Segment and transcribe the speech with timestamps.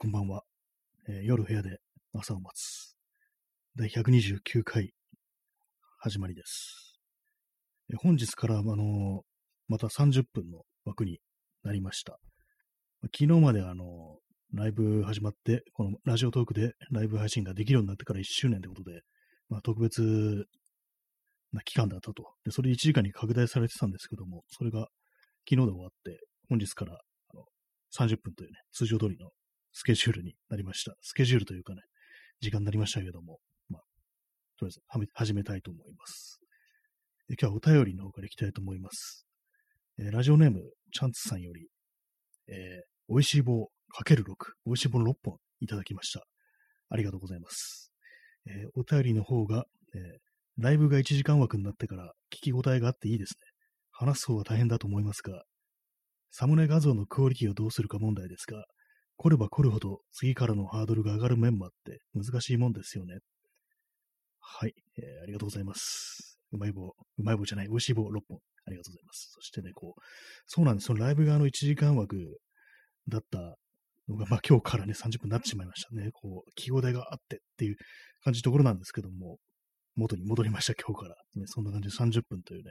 [0.00, 0.44] こんばんは。
[1.08, 1.80] えー夜部屋で
[2.14, 2.94] 朝を待つ。
[3.74, 4.92] 第129回、
[5.98, 7.00] 始まりです。
[7.92, 9.22] え本日から、あの
[9.66, 11.18] また30分の枠に
[11.64, 12.20] なりました。
[13.06, 14.18] 昨日まで、あの
[14.54, 19.00] ライブ始まって、このラジオトークでライブ配信ができるようになってから1周年ということで、
[19.48, 20.46] まあ、特別
[21.52, 22.22] な期間だったと。
[22.44, 24.86] で、それ1時間に拡大されてたんですけども、それが
[25.50, 27.00] 昨日で終わって、本日から
[27.98, 29.30] 30分というね、通常通りの
[29.78, 30.96] スケジュールになりました。
[31.02, 31.82] スケジュールというかね、
[32.40, 33.38] 時間になりましたけども、
[33.68, 33.82] まあ、
[34.58, 36.40] とりあえずはめ始めたいと思います。
[37.28, 39.24] で今日はお便りの方からいきたいと思います。
[40.00, 41.68] えラジオネーム、チャンツさんより、
[42.48, 42.56] えー、
[43.08, 44.34] 美味しい棒かける6、
[44.66, 46.24] 美味しい棒6本いただきました。
[46.88, 47.92] ありがとうございます。
[48.48, 49.64] えーお便りの方が、
[49.94, 50.00] えー
[50.60, 53.46] ライブが1時間枠になってから聞き応えがあっていいですね。
[53.92, 55.44] 話す方は大変だと思いますが、
[56.32, 58.64] サムネ画像のクオリティをどうするか問題ですが、
[59.18, 63.18] 来れば来るほど次からのハードルが上がる面もあって難しいもんですよね。
[64.40, 66.38] はい、えーありがとうございます。
[66.52, 68.38] うまい棒、うまい棒じゃない、美味しい棒6本。
[68.66, 69.30] ありがとうございます。
[69.34, 70.00] そしてね、こう、
[70.46, 70.86] そうなんです。
[70.86, 72.38] そのライブがあの1時間枠
[73.08, 73.58] だった
[74.08, 76.10] のが、まあ今日からね、30分になってしまいましたね。
[76.12, 77.76] こう、気応えがあってっていう
[78.22, 79.38] 感じのところなんですけども、
[79.96, 81.16] 元に戻りました、今日から。
[81.34, 82.70] ね、そんな感じで30分というね、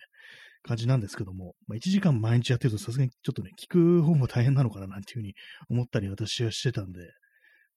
[0.67, 5.33] 感じなんですけども、まあ、1時間毎日やってるとさすがにちょっとね、聞く方も大変なのかななんていうふうに
[5.69, 6.99] 思ったり私はしてたんで、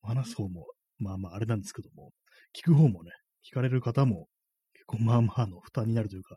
[0.02, 0.66] 話す方も、
[0.98, 2.10] まあまああれなんですけども、
[2.58, 3.10] 聞く方もね、
[3.48, 4.26] 聞かれる方も
[4.74, 6.36] 結構まあまあの負担になるというか、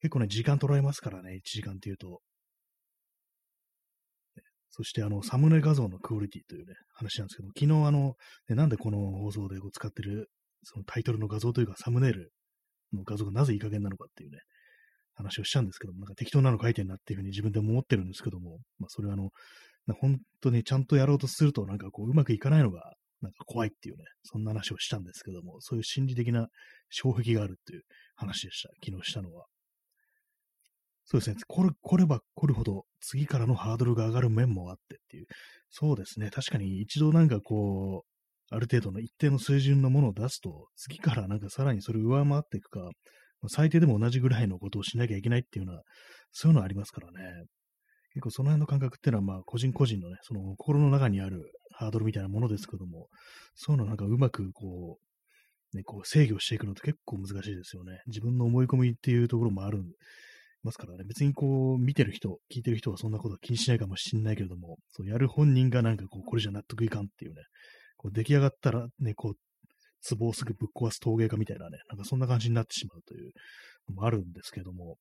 [0.00, 2.20] 結構ね、時間取られますからね、1時間っていうと。
[4.74, 8.14] そしてあの、サムネ画像のクオリティというね、話なんですけど、昨日あの、
[8.48, 10.30] ねなんでこの放送でこう使ってる、
[10.64, 12.32] そのタイトルの画像というかサムネイル
[12.94, 14.38] の画像がなぜいい加減なのかっていうね、
[15.14, 19.30] 話をしたんですけども、なんか適当なの書いてんなっていうふうに自分でも思ってるんですけども、まあそれはあの、
[20.00, 26.48] 本当にちゃんとやろうとするとなんかこううまくいかないのがなんか怖いっていうね、そんな話をしたんですけども、そういう心理的な
[26.90, 27.82] 障壁があるっていう
[28.16, 28.68] 話でした。
[28.84, 29.46] 昨日したのは。
[31.04, 31.36] そうですね。
[31.46, 35.26] これ、これば来るほど次からのハードルが上がる面もあってっていう。
[35.70, 36.30] そうですね。
[36.30, 42.90] 確かに一度なんかこう、ある程度の一定の水準のものを出すと、次からなんかさらにそれを上回っていくか、
[43.48, 45.82] 最低でも同じぐらいのことをしなきゃいけないっていうのは、
[46.32, 47.44] そういうのありますからね。
[48.14, 53.08] 結構その辺の感覚っていうのは、まあ、個人個人のね、その心の中にあるハードルみたいなものですけども、
[53.54, 54.98] そういうのなんかうまくこ
[55.72, 58.00] う、ね、こう制御していくのって結構難しいですよね。
[58.06, 59.82] 自分の思い込みっていうところもある
[60.62, 67.42] ますからね、別にこう、見てる人、聞いてる人はそんなこと気にしないかもしれないけれども、そうやる本人がなんかこう、これじゃ納得いかんっていうね、
[67.96, 69.34] こう出来上がったらね、こう、
[70.08, 73.32] 壺をすぐぶっ壊す陶芸家みたいなね、なんかそんな感じになってしまうという
[73.88, 74.96] のもあるんですけども、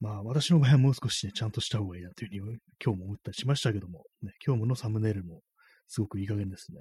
[0.00, 5.40] まあ私の場合はもう少しね、ちゃんとした方がいいなというふうに今日も思ったりしましたけども、ね、今日ものサムネイルも
[5.88, 6.80] すごくいい加減ですね。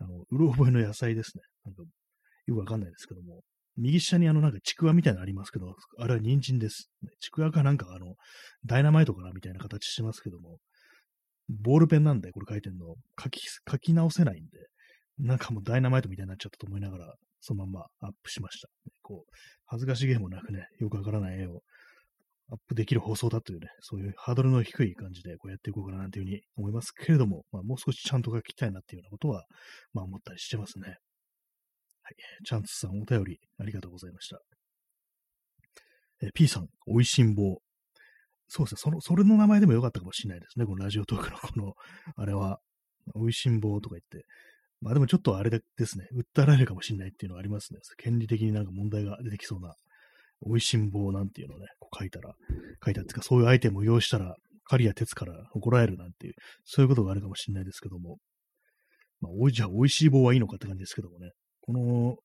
[0.00, 1.42] あの、うろ覚えの野菜ですね。
[1.64, 1.82] なんか、
[2.46, 3.40] よくわかんないですけども、
[3.76, 6.90] 右下にあのなんかちくわみたいなのありますけど、あれは人参です。
[7.20, 8.14] ちくわかなんかあの、
[8.66, 10.58] ダイナマイトかなみたいな形してますけども、
[11.48, 14.50] ボールペンなんでこれ書いてんの、書き、書き直せないんで、
[15.18, 18.68] なんかもうダイナマイトみたいになっちゃったと思いながら、そのままアップしました。
[19.02, 19.30] こう、
[19.66, 21.62] 恥ずかしげもなくね、よくわからない絵を
[22.50, 29.44] アップできる放送だというね、そういうハードルの低い感じでこうやっていこうかななんていうふうに思いますけれども、まあ、もう少しちゃんと書きたいなっていうようなことは、
[29.92, 30.88] まあ思ったりしてますね。
[30.88, 32.14] はい。
[32.44, 34.38] チャンツさんお便りありがとうございました。
[36.22, 37.56] え P さん、おいしんぼう。
[38.48, 40.66] そうですね、その、それの名前でもよかったかもしれないですね。
[40.66, 41.74] このラジオトークのこの、
[42.16, 42.60] あれは、
[43.14, 44.26] おいしんぼうとか言って。
[44.82, 47.78] まあでもちょっとあれですね、訴えられるかもしれないっていうのはありますね。
[47.98, 49.74] 権利的になんか問題が出てきそうな、
[50.40, 52.34] おいしんぼなんていうのをね、こう書いたら、
[52.84, 54.34] 書いたっていうか、そういうアイテムを用意したら、
[54.64, 56.34] 狩りや鉄から怒られるなんていう、
[56.64, 58.18] そういうことがあるかもしれないですけども。
[59.20, 61.30] まあ、おい、じゃあ、美味しい棒はいいのかって感じですけどもね。
[61.60, 62.16] この、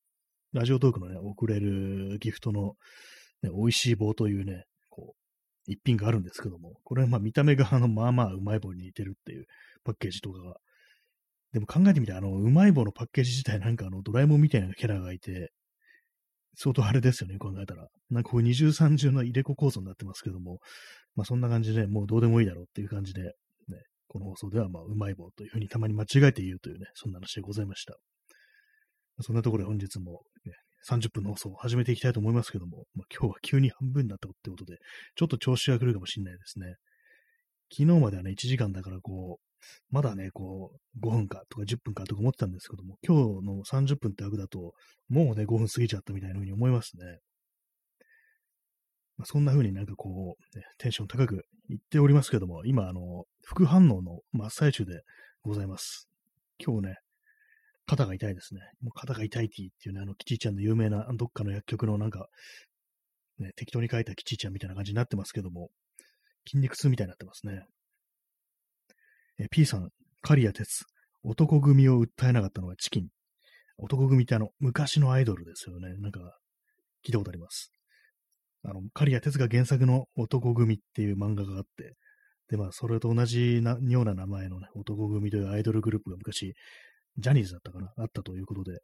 [0.54, 2.74] ラジオトークのね、送れるギフトの、
[3.44, 9.46] ね、美味しい棒というね、こう、一品があるんですけども、これはまあ見た目があの、まあまあうまい棒に似てるっていう
[9.84, 10.56] パッケージとかが。
[11.54, 15.52] でも考えてみて、あの、うまい棒のパッケージ自体なんかあの、ドラえもんみたいなキャラがいて、
[16.56, 17.88] 相当あれですよね、考えたら。
[18.10, 20.60] なんかこう二重三重の入れ子構造になってますけども、
[21.16, 23.32] まあそんな感じで、もうどうでもいいだろうっていう感じで、ね、
[24.08, 27.96] この放送ではまあうまい棒というふうにたまに間違えて言うというね、そんな話でございました。
[29.22, 30.54] そんなところで本日も、ね、
[30.90, 34.78] 30分の放送を始めていきたいと思いますけども、まあ、今日は急に半分になったってことで、
[35.16, 36.76] ちょっと調子が来るかもしれないですね。
[37.72, 39.47] 昨日まではね、1時間だからこう、
[39.90, 44.74] まだね、こう、5分かとか10分かとか思ってたんですけども、今日の30分って枠だと、
[45.10, 47.20] もうね、5分過ぎちゃったみたいな風に思いますね。
[49.18, 55.02] まあ、そんな風になんかこう、ね、テンション高く言っておりますけども、今、あの、副反応の真っ最中で
[55.42, 56.08] ございます。
[56.64, 56.96] 今日ね、
[57.88, 58.62] 肩が痛いですね。
[58.82, 62.28] もう肩が痛いっていうね、あの、キチちゃんの有名などっかの薬局のなんか、
[63.40, 65.70] ね、適当に書いたキチちゃんみたいな感じになってますけども、
[66.48, 67.66] 筋肉痛みたいになってますね。
[69.40, 69.90] え P さん、
[70.22, 70.86] 刈谷哲、
[71.24, 73.08] 男組を訴えなかったのはチキン。
[73.78, 75.96] 男組ってあの、昔のアイドルですよね。
[75.98, 76.20] なんか、
[77.06, 77.72] 聞いたことあります。
[78.64, 81.96] あの、刈谷哲が原作の男組っていう漫画があって、
[82.50, 86.56] で、まあ、それと同じなような名前のね、男組というアイドルグループが昔、
[87.18, 87.92] ジャニーズだったかな？
[87.98, 88.80] あったということで、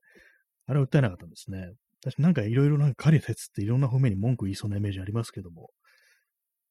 [0.68, 1.72] あれは訴えなかったんですね。
[2.04, 5.70] 私なんかいろいろなんか刈谷哲っていろんな方面に文句言いそうなイメージありますけども、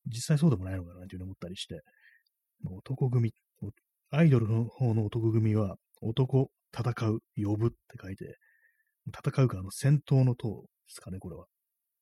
[0.06, 1.80] 実際そうでもないのかなというふうに思ったりして、
[2.66, 3.32] 男組っ、
[4.10, 8.36] アイドルの方の男組は、男、戦う、呼ぶって書いて、
[9.06, 11.46] 戦うか、あの、戦闘の塔ですかね、これは。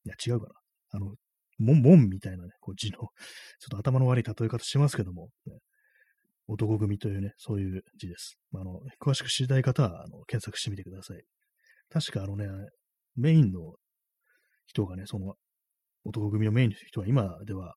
[0.05, 0.53] いや、違うかな。
[0.93, 1.15] あの、
[1.59, 3.09] 門、門みたいなね、こう字の、ちょっ
[3.71, 5.59] と頭の悪い例え方しますけども、ね、
[6.49, 8.39] 男組というね、そういう字です。
[8.55, 11.23] あの、詳しく知りたい方は、あの、検索してみてください。
[11.91, 12.47] 確かあのね、
[13.17, 13.75] メインの
[14.67, 15.35] 人がね、その、
[16.05, 17.75] 男組のメインの人は今では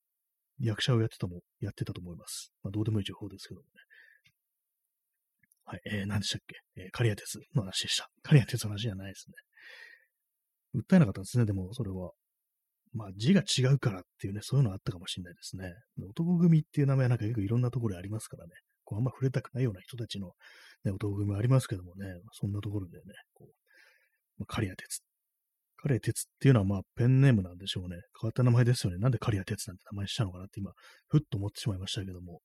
[0.60, 2.52] 役者をやってたも、やってたと思います。
[2.64, 3.70] まあ、どうでもいい情報ですけどもね。
[5.66, 6.56] はい、えー、何でしたっけ？
[6.82, 8.10] えー、カリア鉄の話でした。
[8.22, 9.26] カリア鉄の話じゃないです
[10.74, 10.82] ね。
[10.82, 12.12] 訴えなかったんですね、でも、それは。
[12.96, 15.74] まあ、字が違うからっていうね、そういうのあったかもしれないですね。
[16.08, 18.52] 男組っていう名前はなんか結構いろんなところでありますからね。
[18.84, 20.34] こうあんま触れたくないような人たちの、
[20.84, 23.04] ね、男組もありますけどもね、そんなところでね、
[23.34, 23.54] こう、
[24.40, 25.03] まあ、カリア鉄。
[25.84, 27.98] カリア鉄っていうのはまあペンネームなんでしょうね。
[28.20, 29.00] 変わった名前ですよね。
[29.00, 30.72] なんでカリア鉄なんて名前したのかなって今、
[31.10, 32.40] ふっと思ってしまいましたけども。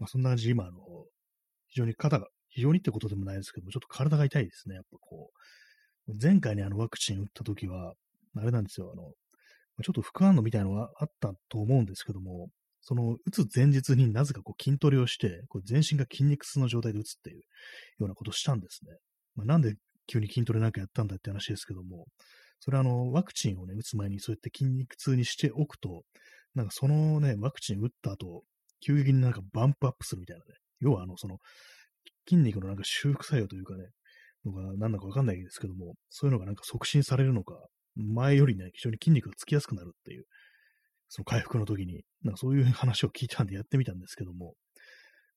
[0.00, 0.80] まあそんな感じ、今、あの、
[1.68, 4.74] 非常に肩が、非常にってことでもないですけども、ちょっと体が痛いですね。
[4.74, 5.30] やっぱこ
[6.08, 7.94] う、前回ね、あのワクチン打った時は、
[8.34, 9.12] あれなんですよ、あの、
[9.84, 12.48] ちょっと副反応みたいなのがあったと思うんですけども、
[12.80, 17.42] その、打つ前日になぜかこう筋トレをして、こう全身が筋肉痛の状態で打つっていうよ
[18.06, 18.96] うなことをしたんですね。
[19.36, 22.06] まあ、なんで急に筋トレなんかやったんだって話ですけども、
[22.60, 26.02] それはあの、ワクチンをね、打つ前にそうやって筋肉痛にしておくと、
[26.54, 28.42] なんかそのね、ワクチン打った後、
[28.80, 30.54] 急激になんかバンプアップするみたいなね。
[30.80, 31.38] 要はあの、その、
[32.28, 33.84] 筋肉のなんか修復作用というかね、
[34.44, 37.54] のが何なのかわかんないですけども、そういうのがなんか促進されるのか、
[37.96, 40.24] 前よりね、非常に筋肉がつきやすくなるっていう、
[41.08, 44.54] その回復の時に、なんかそういう話を聞いたんでやってみたんですけども、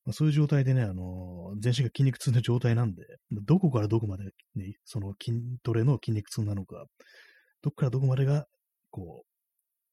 [0.09, 4.23] まあ、そういう状態でね、あの、全身が筋肉痛の状態なんで、どこからどこまで、
[4.55, 6.83] ね、その筋トレの筋肉痛なのか、
[7.61, 8.47] どこからどこまでが、
[8.89, 9.23] こ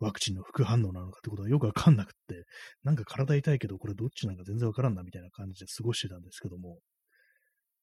[0.00, 2.44] う、ワクチンの副反応なのかってことはよくわかんなくって、
[2.82, 6.78] なんか体痛いけど、これどっちなんか全然わからんなみたいな感じで過ごしてたんですけども、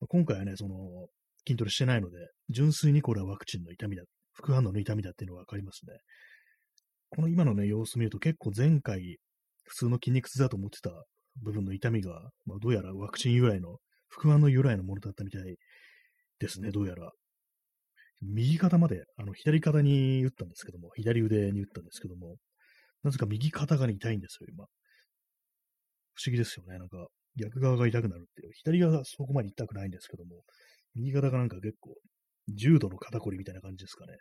[0.09, 0.73] 今回はね、その、
[1.45, 2.17] 筋トレしてないので、
[2.49, 5.99] 純粋にこれはワクチンの痛みだ、副反応の痛みだっていうのがわかりますね。
[7.11, 9.19] この今のね、様子見ると結構前回、
[9.65, 10.89] 普通の筋肉痛だと思ってた
[11.41, 13.77] 部分の痛みが、まあ、どうやらワクチン由来の、
[14.09, 15.57] 副反応由来のものだったみたい
[16.39, 17.11] ですね、どうやら。
[18.21, 22.37] 右肩まで、あの、左肩に打ったんですけども、左腕に打ったんですけども、
[23.03, 24.65] なぜか右肩が痛いんですよ、今。
[26.13, 26.77] 不思議ですよね。
[26.77, 28.51] なんか、逆側が痛くなるっていう。
[28.53, 30.43] 左側はそこまで痛くないんですけども、
[30.95, 31.95] 右肩がなんか結構、
[32.47, 34.17] 重度の肩こりみたいな感じですかね。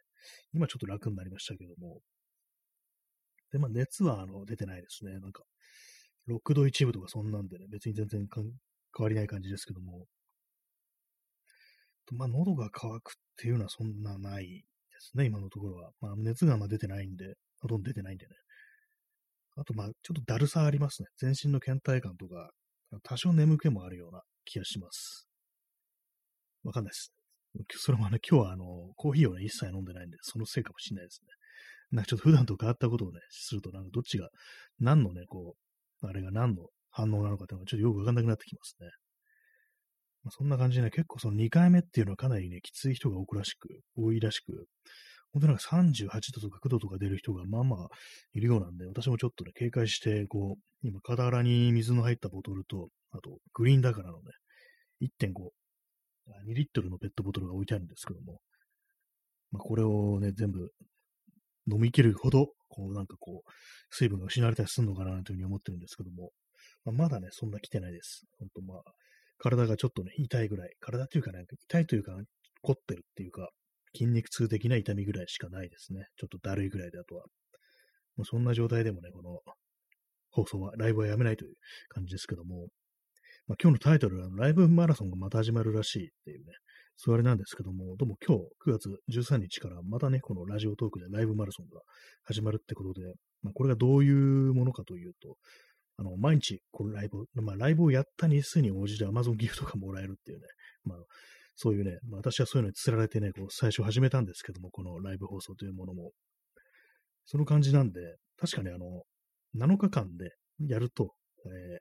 [0.53, 2.01] 今ちょっと楽になりましたけども。
[3.51, 5.19] で、まあ熱はあの出てないですね。
[5.19, 5.43] なんか、
[6.29, 8.45] 6度1分とかそんなんでね、別に全然変
[8.99, 10.07] わりない感じですけども。
[12.13, 14.65] まあ、喉が渇くっていうのはそんなないで
[15.01, 15.91] すね、今のところは。
[16.01, 18.33] まあ、熱がま出てないんで、ほとんど出てないんでね。
[19.57, 21.09] あと、まあ、ちょっとだるさありますね。
[21.19, 22.51] 全身の倦怠感とか、
[23.03, 25.29] 多少眠気もあるような気がします。
[26.65, 27.13] わかんないです。
[27.77, 28.65] それもね、今日はあの、
[28.97, 31.29] コーヒーをね、一切飲んでないんで、そのせいかもしれないですね。
[31.91, 34.29] なんかちょっと普段と変わったことをね、すると、なんかどっちが、
[34.81, 35.62] 何のね、こう、
[36.09, 38.89] あれが何の反応なのかっていうのがちょっとよくわかんなくなってきますね。
[40.25, 44.67] まあ、そんな感じでね、結構その2回目っていうのはかなりね、きつい人が多くらしく、多いらしく、
[45.33, 47.89] 本当なんか38度とか9度とか出る人がまあまあ
[48.35, 54.31] いるようなんで、私もちょっとね、警戒して、こう、今、傍らに水の入ったボトルと、あと、グリーンだからのね、
[55.01, 55.33] 1.5、
[56.49, 58.41] 2リットルのペットボトルが置いてあるんですけども、
[59.51, 60.71] まあ、これをね、全部
[61.71, 63.51] 飲み切るほど、こう、なんかこう、
[63.91, 66.31] 水分が失われたりするのかなというふうに思ってるんですけども、
[66.85, 68.25] まあ、まだね、そんな来てないです。
[68.39, 68.83] 本当まあ、
[69.39, 72.17] 体がちょっとね、痛いぐらい、体っていうかね、痛いというか、
[72.63, 73.49] 凝ってるっていうか、
[73.95, 76.07] 筋肉痛的な痛みぐらいしかないですね。
[76.17, 77.25] ちょっとだるいぐらいだとは。
[78.17, 79.41] もうそんな状態でもね、この
[80.31, 81.55] 放送は、ライブはやめないという
[81.89, 82.69] 感じですけども、
[83.47, 86.53] まあ、今日のタイトルは、ライブマラソンがまた始まるらしいっていうね、
[86.97, 91.81] それなんですけども、どうも今日9月13日からまたね、このラジオトークでライブマラソンが
[92.25, 95.37] 始まるってことで、まあ、これがどういうものかというと、
[95.99, 100.47] あの、毎日、このライブ、まあ、ライブをやった日数に応じて Amazon ギフトがもらえるっていうね、
[100.85, 100.99] まあ、
[101.55, 106.13] そういうね、まあ、私はそういうのに釣られてね、こう、最初始めたんですけども、このライブ放送というものも。
[107.25, 108.01] その感じなんで、
[108.37, 109.03] 確かにあの、
[109.57, 110.33] 7日間で
[110.67, 111.15] やると、
[111.47, 111.79] え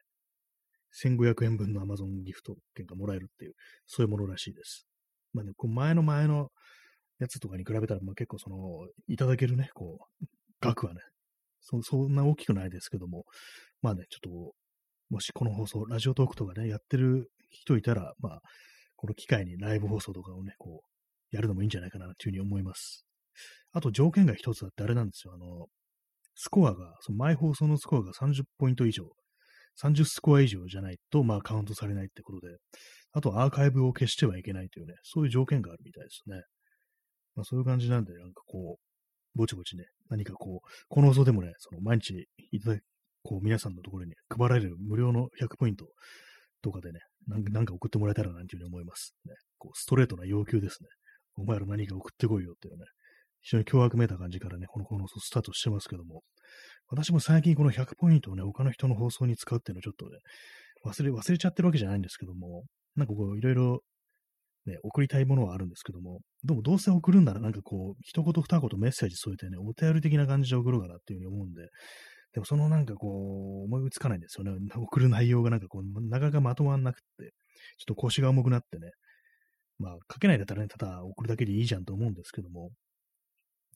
[1.08, 3.54] ー、1500円分の Amazon ギフト券がもらえるっていう、
[3.88, 4.88] そういうものらしいです。
[5.34, 6.50] まあね、こう前の前の
[7.20, 10.26] やつとかに比べたら、まあ、結構その、いただけるね、こう、
[10.60, 11.02] 額はね、
[11.62, 13.26] そそんな大きくないですけども、
[13.82, 14.54] まあね、ちょっと、
[15.10, 18.42] もしこの放送、ラジオトークとかね、やってる人いたら、まあ、
[18.96, 23.06] この機会にライブ放送とかをね、こう、やるのもいいんじゃないかなというふうに思います。
[23.74, 25.34] あと条件が一つあってあれなんですよ。
[25.34, 25.68] あの、
[26.36, 29.06] スコアが、その前放送のスコアが30ポイント以上、
[29.82, 32.58] 30スコア以上じゃないと、まあカウントされないってことで、
[33.14, 36.42] あとアーカイブを消してはいけないというね、そういう条件があるみたいですね。
[37.36, 42.80] まあそういう感じなんで、なんかこう、ぼちぼちね、何かこう、この放送でもね、その毎日いただ
[43.24, 45.86] こう皆さんのところに配られる無料の100ポイント
[46.62, 49.14] とかでね、なんか送ってもらえたらなんていうふうに思います。
[49.26, 50.90] ね、こうストレートな要求ですね。
[51.36, 52.86] お前ら何か送ってこいよっていうね、
[53.42, 56.24] 非常に凶悪めいた感じからね、この、このスタートしてますけども、
[56.88, 60.18] 私も最近この100ポイントをね、他の人の放送に使うっていうのをちょっとね、
[60.86, 62.64] 忘れ、忘れちゃってるわけじゃないんですけども、
[62.96, 63.84] なんかこう、いろいろ、
[64.66, 71.70] ね、送りたいものはあるんですけども、でもどうせ送るんならなんかこう、一言二言メッセージ添えてね、お便り的な感じで送ろうかなっていうふうに思うんで、
[72.34, 74.52] でもそのなんかこう、思いつかないんですよね。
[74.76, 77.34] 送る内容がなんかこう、なかなかまとまんなくって、
[77.78, 78.92] ちょっと腰が重くなってね、
[79.80, 82.72] まあ、書けないだったらね、ただ送るだけでいいじゃんと思うんですけども、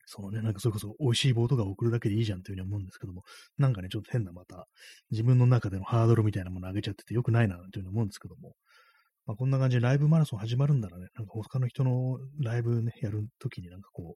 [0.05, 3.23] そのね、なんかそれこそ美味しい棒とか送るだけでいいじゃんというふうに思うんですけども、
[3.57, 4.67] なんかね、ちょっと変なまた、
[5.11, 8.53] 自分の中でのハードルみたいなもの上げちゃっててよくないなというふうに思うんですけども、
[9.25, 14.15] まあ、こんな感じでライブマラソン始まるんだらね、なんか他の人のライブね、やるときになんかこ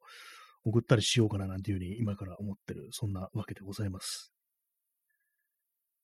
[0.65, 4.31] う、送ったりしようかななんていうふうに今から思ってる、そんなわけでございます。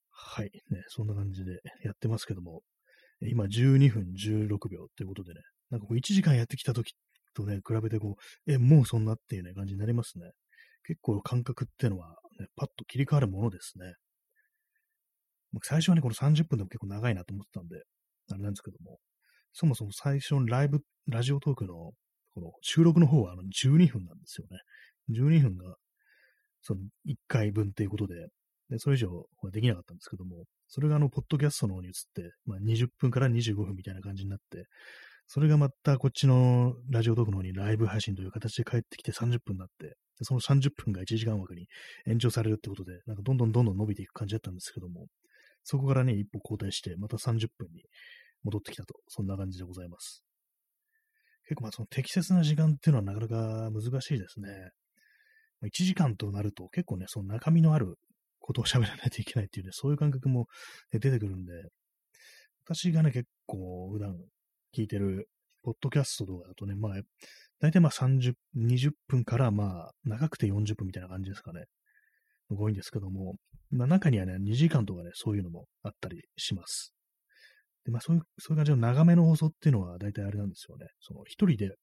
[0.09, 0.49] はい。
[0.71, 2.61] ね、そんな感じでやってますけども、
[3.21, 6.93] 今12分16秒ということでね、なんかこう1時間やってきた時
[7.35, 8.15] とね、比べてこ
[8.47, 10.31] う、え、もうそんなっていうね、感じになりますね。
[10.87, 12.09] 結構感覚っていうのは、
[12.39, 13.93] ね、パッと切り替わるものですね。
[15.63, 17.83] 最初はね、この30分でも結構長いなと思ってたんで、
[18.31, 18.99] あれなんですけども、
[19.53, 21.91] そもそも最初のライブ、ラジオトークの
[22.33, 24.59] この収録の方はあの12分なんですよね。
[25.09, 25.75] 12分が
[26.61, 28.15] その1回分っていうことで、
[28.69, 34.65] でそれ以上はできなかったんですけども、それがあの、ポッドキャストの方に移って、まあ、20分から25分みたいな感じになって、
[35.27, 41.67] それがまたこっちのラジオトークの方にライブ配信という形で帰ってきて30分になって、その30分が1時間枠に
[42.07, 45.07] 延長されるってことで、なんかどんどんどんどん伸びていく感じだったんですけども、
[45.65, 47.83] そこからね、一歩交代して、また30分に
[48.43, 50.23] 戻ってきたと、そんな感じでございます。
[51.47, 54.49] 結構まあその適切な時間っていうのはなかなか難しいですね。
[55.63, 57.97] 1時間となると結構ね、その中身のある
[58.39, 60.45] ことを喋らないといけないっていうね、そういう感覚も、
[60.91, 61.53] 出てくるんで、
[62.63, 64.15] 私がね、結構普段
[64.75, 65.27] 聞いてる、
[65.63, 66.91] ポッドキャストとかだとね、まあ、
[67.59, 71.65] 大体まあ30、20分からまあ、長くて40分みたいな感じですかね。
[72.49, 73.35] 多いんですけども、
[73.71, 76.93] まあ中にはね、2時間とかね、そういうのもあったりします。
[77.85, 80.87] で、まあそういう、そういう感じの長めの放送っていうのは大体あれなんですよね。
[80.99, 81.75] その一人で、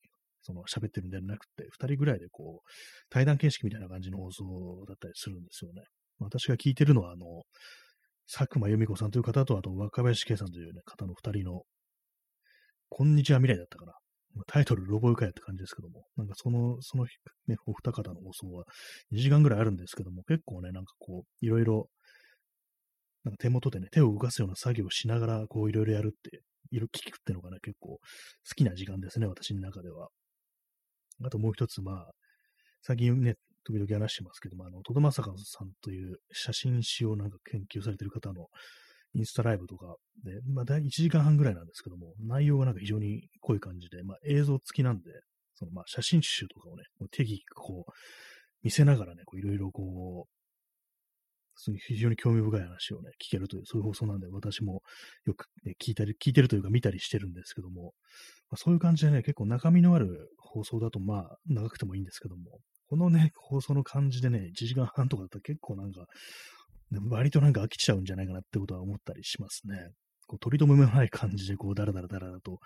[0.43, 2.69] その喋ってるんじゃなくて、二人ぐらいでこう、
[3.11, 5.83] 対談形式みたいな感じの放送だったりするんですよね。
[6.19, 7.43] 私が聞いてるのは、あの、
[8.33, 11.63] 佐久間由美子さんという方と、あと若林圭さんというね、方の二人の
[12.89, 13.95] こんにちは未来だったかな。
[14.47, 17.05] タイトル、ロボイカやって感じですけども、なんかその、その、
[17.47, 18.65] ね、お二方の放送は
[19.13, 21.89] 2時間ぐらいあるんですけども、結構ね、なんかこう、いろいろ、
[23.25, 28.01] なんか手元でね、手を動かすような作業をしながら、こう、いろいろやるって、いろ聞くっていうのがね、結構好
[28.57, 30.09] きな時間ですね、私の中では。
[31.25, 32.11] あともう一つ、まあ、
[32.83, 33.35] 最近ね、
[33.65, 38.49] 時々話してますけども、あの、戸田正和さんという写真史をなんか研究されてる方の
[39.15, 45.11] インスタライブとかで、まあ、1時間半ぐらいなんですけども、内容がなんか非常に濃い感じで、まあ、映像付きなんで、
[45.55, 47.93] そのまあ写真集とかをね、適宜こう、
[48.63, 50.43] 見せながらね、いろいろこう、
[51.87, 54.83] 非常に興味深い話をね、聞けるという、そういう放送なんで、私も
[55.27, 57.93] よく、ね、聞いたり、聞いてるというか見たりしてるんですけども、
[58.51, 66.07] まあ、そういう感じでね、結構中身のある放送だと、まあ、長くてもいいんですけども、このね、放送の感じでね、1時間半とかだったら結構なんか、
[67.09, 69.77] 割となんか飽きちゃうんじゃないかなってことは思ったりしますね。
[70.27, 72.59] こう取り留めもない感じで、こう、だらだらだらだと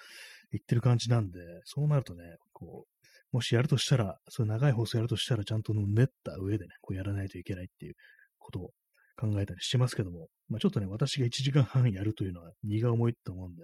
[0.52, 7.94] 言ってる感じなんで、そうなるとね、こう、もしやるとしたら、そういう長い放送やるとしたら、ちゃんと練った上でね、こうやらないといけないっていう
[8.38, 8.70] ことを
[9.16, 13.62] 考えたりしてますけども、まあ、ちょっとね、私が1時間半やるというのは荷が重いと思うんで、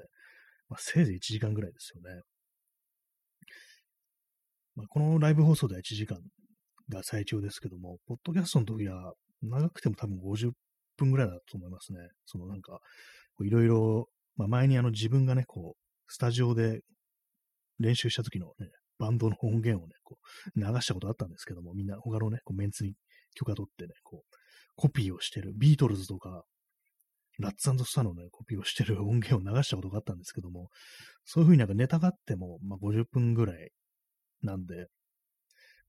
[0.68, 2.22] まあ、せいぜい1時間ぐらいですよね。
[4.74, 6.18] まあ、このライブ放送では1時間
[6.88, 10.52] が最長ですけども、ポッドキャストの時は長くても多分50
[10.96, 11.98] 分ぐらいだと思いますね。
[12.26, 12.80] そのなんか、
[13.40, 16.80] いろいろ、まあ、前にあの自分がね、こう、スタジオで
[17.78, 18.68] 練習した時のね、
[18.98, 20.18] バンドの音源をね、こ
[20.56, 22.94] う、流したことあったんですけども、みんな他のね、こうメンツに
[23.34, 24.36] 許可取ってね、こう、
[24.76, 26.44] コピーをしてる、ビートルズとか、
[27.38, 30.68] ラッツスターのね、コピーをしてる音源を流したことがあったんですけども、
[31.24, 33.70] そういう風になんかネタがあっても、まあ、50分ぐらい
[34.42, 34.86] なんで、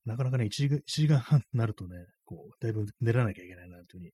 [0.05, 4.11] なかなかね、1時 ,1 時間半になるとね、こう、だいぶ寝らなきゃいけないな、というふうに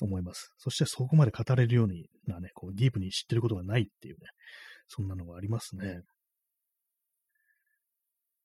[0.00, 0.52] 思います。
[0.58, 4.28] そしてそこまで語れるようになね、こう、ディープに知ってることがないっていうね、
[4.88, 6.02] そんなのがありますね。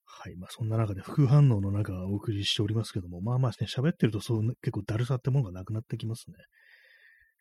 [0.05, 0.35] はい。
[0.35, 6.35] まあ、そんな中で副反応の中お送りしておりますけども、まあまあね、喋ってるとそう、結構だるさってものがなくなってきますね。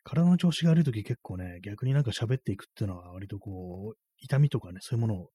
[0.03, 5.29] 体の調子が悪いとき結構ね、逆になんか喋っていくっていうのは割とこう、痛みとかね、そういうものを、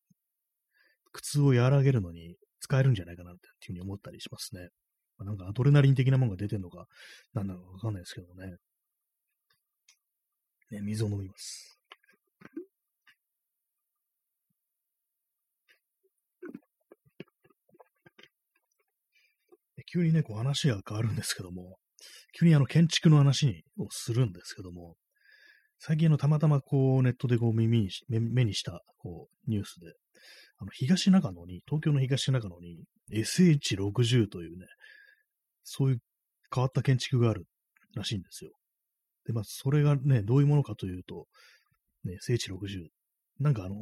[1.12, 4.68] 苦痛を和らげるのに使えるんじゃないかなっていうふうに思ったりしますね。
[5.18, 6.86] まあ、なんかアドレナリン的なものが出てるのか、
[7.34, 8.56] なんなのかわかんないですけどね。
[10.70, 11.78] ね、水を飲みます。
[19.92, 21.76] 急にね、こう話が変わるんですけども、
[22.38, 24.96] 急にあの建築の話をするんですけども、
[25.78, 29.92] 最近のたまたまこうネットでこう耳にし目にしたこうニュースで、
[30.58, 34.66] あの東中野に、東京の東中野に SH60 というね、
[35.62, 35.98] そういう
[36.54, 37.46] 変わった建築がある
[37.94, 38.52] らしいんですよ。
[39.26, 41.26] で、まあ、それがね、どういうものかというと、
[42.04, 42.88] ね、SH60。
[43.40, 43.74] なんかあの、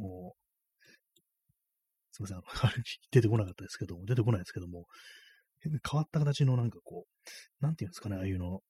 [2.11, 2.43] すみません、あの、
[3.11, 4.87] 出てこなかったですけども、出てこないですけども、
[5.63, 8.61] 変わった形のなんかこう、なんていうんですかね、ああいうの、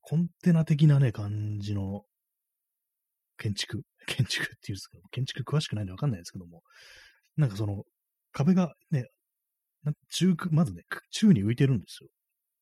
[0.00, 2.04] コンテナ的なね、感じの
[3.38, 6.62] 建築、建築っていうんですか、建築詳しくないんでわかんないですけども、
[7.36, 7.84] なんかその、
[8.32, 9.06] 壁がね、
[10.10, 12.08] 中、まずね、宙に浮いてるんですよ。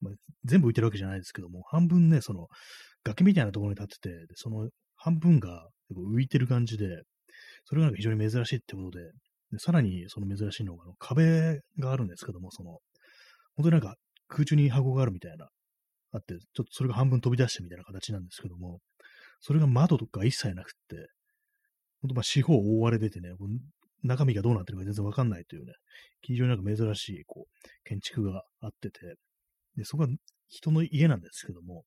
[0.01, 2.47] まあ、全部浮いてるわけじゃないですけども、半分ね、その、
[3.05, 7.03] 崖みたいなところに立ってて、その半分が浮いてる感じで、
[7.65, 9.05] それが非常に珍しいってことで、
[9.53, 12.79] でさらにその珍しいのが、壁があるんですけども、その、
[13.57, 13.97] 本当になんか
[14.29, 15.49] 空中に箱があるみたいな、
[16.13, 18.81] あって、ちょっとそれが半分飛び出してみたいな形なんですけども、
[19.41, 20.97] それが窓とか一切なくって、
[22.03, 23.31] 本当まあ四方覆われててね、
[24.03, 25.73] 中身がどうなってるか全然わかんないというね、
[26.23, 29.17] 非常になんか珍しい、こう、建築があってて、
[29.77, 30.09] で、そこは
[30.49, 31.85] 人の家なんですけども、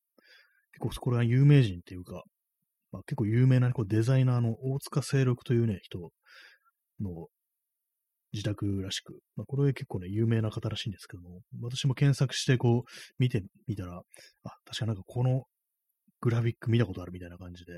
[0.74, 2.24] 結構そこれは有名人っていうか、
[2.92, 6.12] まあ、結構有名なこうデザイナーの大塚清六というね、人
[7.02, 7.28] の
[8.34, 14.02] 自宅らしく、まあ、これ結構ね、有名な方らしいんですけども、私も検索してこう、見てみたら、
[14.44, 15.44] あ、確かなんかこの
[16.22, 17.74] グラフィック見たことあるみたいな感じで、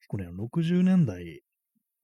[0.00, 1.42] 結構ね、60年代、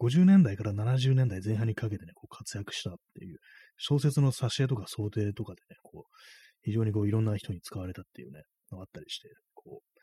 [0.01, 3.39] 50年代から70年代前半にかけてね、こう活躍したっていう、
[3.77, 6.11] 小説の挿絵とか想定とかでね、こう、
[6.63, 9.95] 非常にこういろんな人に使われたっていうね、のがあったりして、こう、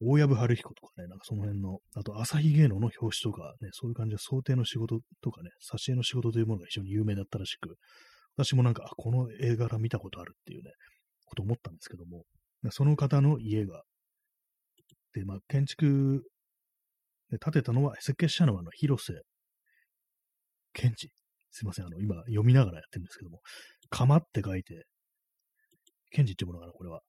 [0.00, 7.76] 大藪春彦とかね、なんかその辺の、あと朝日芸能の表紙とかね、そういう感じで想定の仕事とかね、挿絵の仕事というものが非常に有名だったらしく、
[8.36, 10.70] 私もなんか、この絵柄見たことあるっていうね、
[11.26, 12.24] こと思ったんですけども、
[12.70, 13.82] その方の家が、
[15.14, 16.22] で、まあ、建築
[17.30, 19.22] で建てたのは、設計したのは、あの、広瀬
[20.72, 21.10] 健治。
[21.50, 23.40] すいません、あの、今、読みながらやってるんですけども、
[23.90, 24.84] 釜って書いて、
[26.10, 27.00] 健治ってものかな、これは。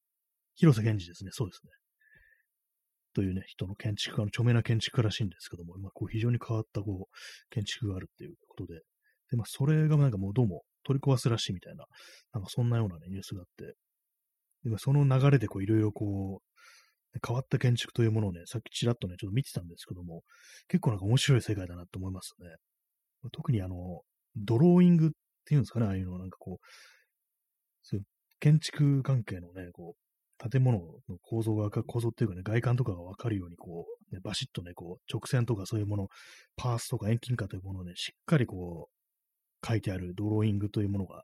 [0.56, 1.72] 広瀬健治ですね、そうですね。
[3.14, 8.82] というね、人の建築家の著名な建築家らしいんですけども、まあ、こう非常に変わったこう建築があるっていうことで、
[9.32, 11.86] で、まあ、それがなんかもうどうも取り壊すらしいみたいな、
[12.34, 13.76] なんかそんなような、ね、ニュースがあって、
[14.64, 16.49] でまあ、その流れでこういろいろこう、
[17.26, 20.24] 変わった建築というものをね、さっきちらっとね、ちょっと見てたんですけども、
[20.68, 22.48] 結構なんか面白い世界だなと思いますね。
[23.32, 24.02] 特にあの、
[24.36, 25.10] ドローイングっ
[25.46, 26.66] ていうんですかね、ああいうのなんかこう、
[27.82, 28.06] そういう
[28.40, 36.08] 建築関係のね、こう、建物の構造が、構造っていうかね、外観とかがわかるように、こう、ね、バシッとね、こう、直線とかそういうもの、
[36.56, 41.24] パースとか遠近化というものをね、しっかりこう、書いてあるドローイングというものが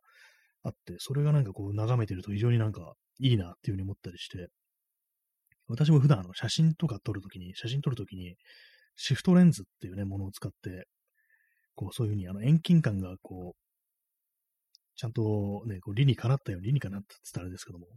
[0.63, 4.49] あって、それがなんかこう、眺めてると非常になんかいいなっていうふうに思ったりして、
[5.67, 8.35] 私も普段あの写真とか撮るときに、写真撮るときに、
[8.95, 10.87] シフトレンズっていうね、ものを使って、
[11.75, 13.65] こう、そういうふうにあの遠近感がこう、
[14.95, 17.87] ちゃんとね、こう理にかなったように、理にかなったって言ったらあれですけども、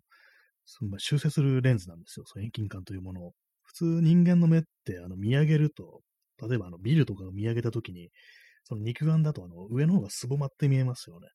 [0.64, 2.26] その修正するレンズなんですよ。
[2.26, 3.32] その遠近感というものを。
[3.64, 6.00] 普通人間の目ってあの見上げると、
[6.42, 8.10] 例えばあのビルとかを見上げたときに、
[8.64, 11.28] その肉眼だとあの上の方がすぼまって見えますよね。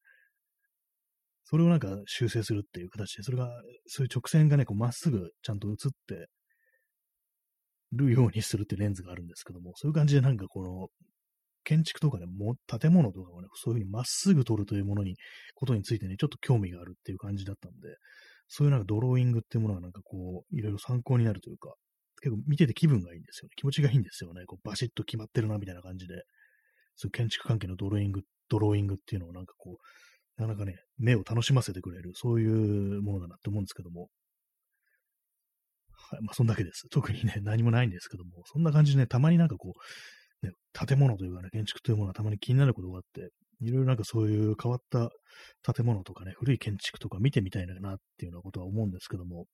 [1.43, 3.49] それをなんか修正するっていう形で、それが、
[3.87, 5.75] そういう直線がね、こうまっすぐちゃんと映っ
[6.07, 6.27] て
[7.91, 10.87] るようにするってレンズがあるんですけども、そういう感じでなんかこの、
[11.65, 15.15] 建築とかね、も建物とかをね、そういうふうにまっすぐ撮るというものに、
[15.55, 17.95] ことについてね、ちょっと興味があるっていう感じだったんで、
[18.49, 21.73] そういうなんかドローイングっていうものがなんかこう、いろいろ参考になるというか、
[22.21, 23.53] 結構見てて気分がいいんですよね。
[23.55, 24.45] 気持ちがいいんですよね。
[24.45, 26.23] こうバシッと決まってるな、みたいな感じで。
[26.95, 29.77] そういう建築関係のドローイング、ドローイングっていうのをなんかこう、
[30.37, 34.09] なかなかね、目を楽しませてくれる、そういうものだなって思うんですけども。
[35.91, 36.21] はい。
[36.21, 36.87] まあ、そんだけです。
[36.89, 39.73] 特にね、何もないんですけども、そんな感じでね、たまになんかこ
[40.41, 43.29] う、ね、建物というかね、建築というものはたまに気になることがあって、
[43.61, 45.09] いろいろなんかそういう変わった
[45.73, 49.45] 建物とかね、古い建築とか見てみたいなっていうようなことは思うんですけども、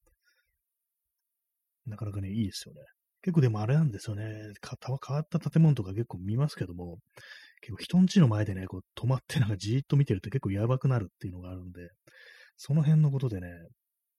[1.86, 2.82] なかなかね、いいですよね。
[3.22, 4.24] 結構でもあれなんですよね。
[4.24, 6.98] 変わった建物とか結構見ますけども、
[7.62, 11.90] 結構人ん家の前でね、こう止まってなんかじーっと見てると結構やばくなるっていうのがあるんで、
[12.56, 13.48] その辺のことでね、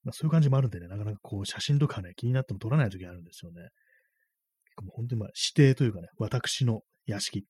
[0.02, 3.62] まあ、そういう感じもあるんでね、なかなかこう写真とかね、気になっても撮らない時あるんですよね。
[4.64, 7.44] 結構もう本当にまあ指定というかね、私の屋敷、ね、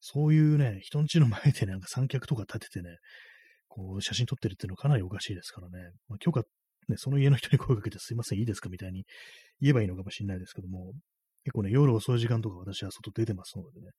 [0.00, 2.96] そういうね、人ん家の前でなんか三脚とか立ててね、
[3.68, 5.90] こう写真撮ってるっていうのはかなりおかしいですからね。
[6.08, 6.42] まあ、許可
[6.88, 9.04] ね、その家の人に声かけてすいません、いいですかみたいに
[9.60, 10.92] 言えばいいのかもしれないですけども、
[11.44, 13.90] 結構ね、夜遅い時間とか私は外出てますのでね、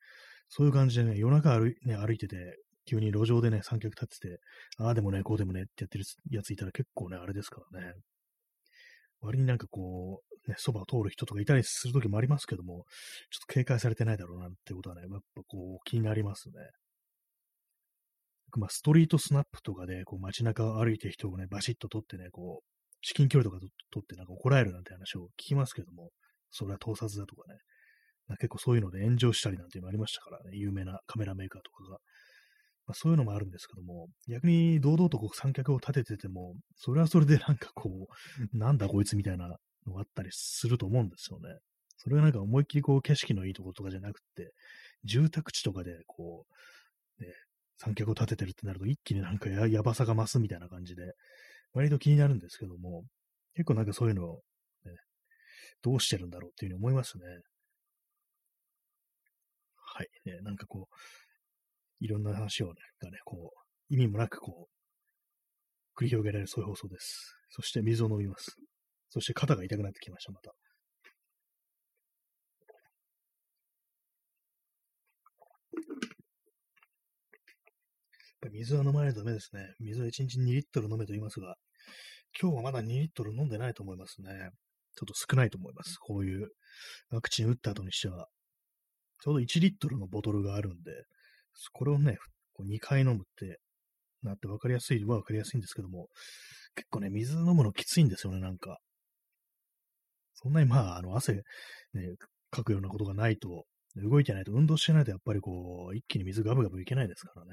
[0.49, 4.39] そういう感じでね、夜中歩い,、ね、歩いてて、急に路上でね、三脚立ってて、
[4.77, 7.93] ああでもね、こうでもねってやってるやついたら結構ね、あれですからね。
[9.21, 12.85] 割になんかこう、ね、そばを通る人とかいたりするときもありますけども、
[13.29, 16.55] ちょっと警戒されてないだろうなってことはね、やっぱこう気になりますね。
[18.59, 22.65] まあ、ストリートスナップとかで、こう街中を歩いて人をね、バシッと撮ってね、こう、
[23.01, 23.59] 至近距離とか
[23.91, 26.09] 取ってなんか怒られるなんて話を聞きますけども、
[26.51, 27.59] それは盗撮だとかね、
[28.39, 31.99] 結構そういうので炎上したりなんていうのありましたからね、有名なカメラメーカーとかが。
[32.87, 38.07] まあ、そういうのもあるんですけども、逆に堂々とこう三脚を立ててても、それはそれでなんかこ
[38.53, 39.47] う、なんだこいつみたいな
[39.85, 41.59] のがあったりすると思うんですよね。
[41.97, 44.51] それがなんか思いっきりこう景色のいいところとかじゃなくて、
[45.03, 46.45] 住宅地とかでこ
[47.19, 47.29] う、ね、
[47.83, 51.15] 三脚を立ててるってなると一気になんかや やばさが増すみたいな感じで、
[51.73, 53.05] 割と気になるんですけども、
[53.55, 54.43] 結構なんかそういうのを、
[54.85, 54.95] ね、
[55.81, 57.23] どうしてるんだろうっていうふうに思いますね。
[59.75, 60.09] はい。
[60.25, 60.95] ね、なんかこう、
[61.99, 63.51] いろんな話をね、がね、こ
[63.89, 67.35] う、意味もなくこう、繰り広げられるそういう放送です。
[67.49, 68.55] そして水を飲みます。
[69.09, 70.53] そして肩が痛くなってきました、また。
[78.41, 79.73] ぱ水は飲まないとダメですね。
[79.79, 81.55] 水は1日2リットル飲めと言いますが、
[82.39, 84.49] 今日はまだ2リットル飲んでないと思いますね。
[84.95, 85.97] ちょっと少ないと思います。
[85.97, 86.49] こういう
[87.11, 88.27] ワクチン打った後にしては。
[89.23, 90.91] ちょうど1リットルのボトルがあるんで、
[91.73, 92.17] これをね、
[92.53, 93.59] こう2回飲むって
[94.23, 96.07] なって分かりやすいは分かりやすいんですけども、
[96.75, 98.79] 結構ね、水飲むのきついんですよね、なんか。
[100.33, 101.41] そんなにまあ、あの、汗、ね、
[102.49, 107.51] かくようなことがないと、動いてないと、運動してないと、やっぱりこう、一気に水ガブガブいけないですからね。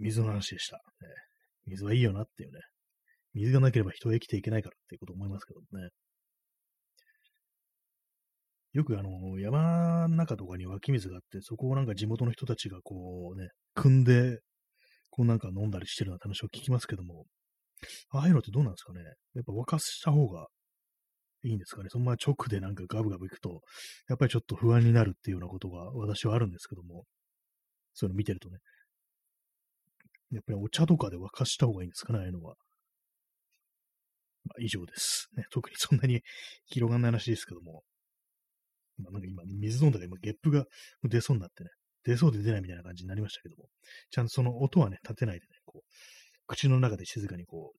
[0.00, 0.80] 水の話でした。
[1.66, 2.60] 水はいいよなっていうね。
[3.34, 5.88] 水がなければ人は生きていけないからっていうこと思いますけどね。
[8.72, 14.40] よくあの、山の中とかに湧き水があって、そこをなんか地元の人たちがこうね、汲んで、
[15.10, 17.26] こうなんか飲んだりしてるような話を聞きますけども、
[18.10, 19.00] ああいうのってどうなんですかね
[19.34, 20.46] やっぱ沸かした方が
[21.44, 23.60] いいんですかねそのまま直でなんかガブガブいくと、
[24.08, 27.04] やっぱりちょっと不安になるっていうようなことが私はあるんですけども、
[27.92, 28.58] そういうの見てるとね。
[30.34, 32.56] やっぱりお茶とかで沸かした方がいいんですかね、ああいうのは。
[34.44, 35.28] まあ、以上です。
[35.36, 36.22] ね、特にそんなに
[36.66, 37.82] 広がんない話ですけども。
[38.98, 40.66] まあ、なんか今、水飲んだら今、ゲップが
[41.04, 41.70] 出そうになってね、
[42.04, 43.68] 出そうで出ないみたいな感じになりましたけども、
[44.10, 45.88] ちゃんとその音はね、立てないでね、こう、
[46.46, 47.72] 口の中で静かにこ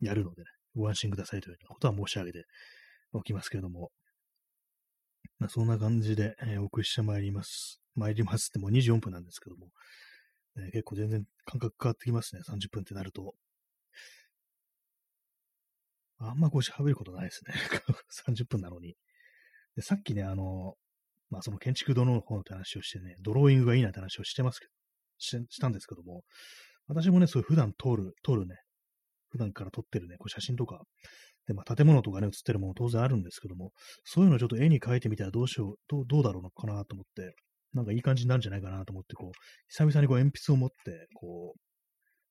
[0.00, 2.44] う、やるのでね、ご安心くださいというようなことは申し上げて
[3.12, 3.90] おきますけれども、
[5.38, 7.80] まあ、そんな感じで、えー、お送りしてまいります。
[7.94, 9.68] 参りますってもう24分なんですけども、
[10.56, 12.42] ね、結構全然感覚変わってきますね。
[12.48, 13.34] 30分ってなると。
[16.18, 17.54] あんまこう喋ることないですね。
[18.26, 18.96] 30分なのに。
[19.74, 20.76] で、さっきね、あの、
[21.30, 24.72] まあその建築堂の方の話をしてね、ドローイングがいいなって話をしてますけど、
[25.18, 26.22] ししたんですけども、
[26.86, 28.56] 私もね、そういう普段通る、通るね、
[29.30, 30.82] 普段から撮ってるね、こう写真とか、
[31.46, 33.72] で、まあ建物とかね、写ってるもの当然あるんですけども、
[34.04, 37.34] そういうのをちょっと絵に描いてみたらどうしよう、どうどうだろうのかなと思って、
[37.74, 39.32] なんかいい感じになるんじゃないかなと思って、こう、
[39.68, 41.60] 久々にこう鉛筆を持って、こう、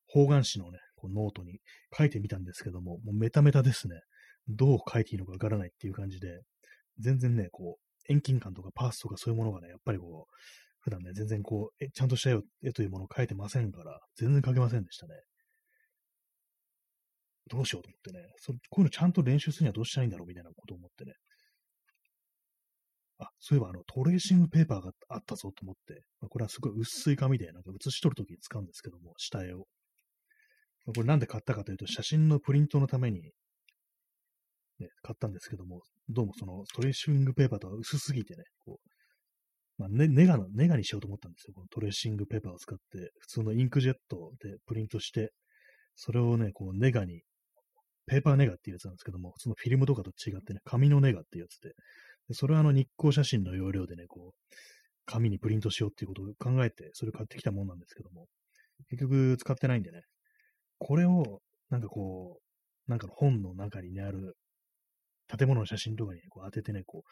[0.08, 1.60] 方眼紙のね、こうノートに
[1.97, 4.01] 書いてみたんですけども、もうメタメタですね。
[4.47, 6.41] どう書いていいのかわからないっていう感じで、
[6.99, 10.34] 全然ね、こう、遠近感とかパースとかそういうものがね、やっぱりこう、
[10.80, 12.32] 普段ね、全然こう、えちゃんとした
[12.63, 15.13] 絵というものを描いてませんから、全然描けませんでしたね。
[17.47, 21.13] どうしようと思ってね、そこういうのちゃんと練習するにはどうしたらいいんだろうみたいなことを思ってね、
[23.21, 29.60] あ、そういえばあのトレーシングペーパーがあったぞと思って、まあ、これはすごい薄い紙でなんか写し取るときに使うんですけども、下絵を。
[30.86, 33.21] まあ、これなんで買ったかというと、写真のプリントのために、
[34.79, 41.53] ね、買ったんですけども、どうもそのトレーシングペーパーとは薄すぎてね、こう、まあ、ネネガの、ネガにしようと思ったんですよ。
[41.53, 45.31] このトレーシングペーパーを使って、普通のインクジェットでプリントして、
[45.95, 47.21] それをね、こうネガに、
[48.07, 51.73] ペーパーネガっていうやつなんですけども、普通のフィルムとかと違ってね、紙のネガっていうやつで、
[52.27, 54.55] でそれはあの日光写真の要領でね、こう、
[55.05, 58.27] 紙にプリントしようっていうことを考えて、それを買ってきたもんなんですけども、
[58.89, 60.03] 結局使ってないんでね、
[60.79, 64.36] これを、なんかこう、なんか本の中にね、ある
[65.27, 67.03] 建物の写真とかに、ね、こう当ててね、こ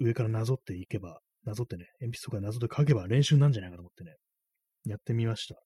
[0.00, 4.16] う、上からなぞっていけば、なぞってね、鉛筆とかなぞって書けば練習なんじゃないかと思ってね、
[4.84, 5.56] やってみました。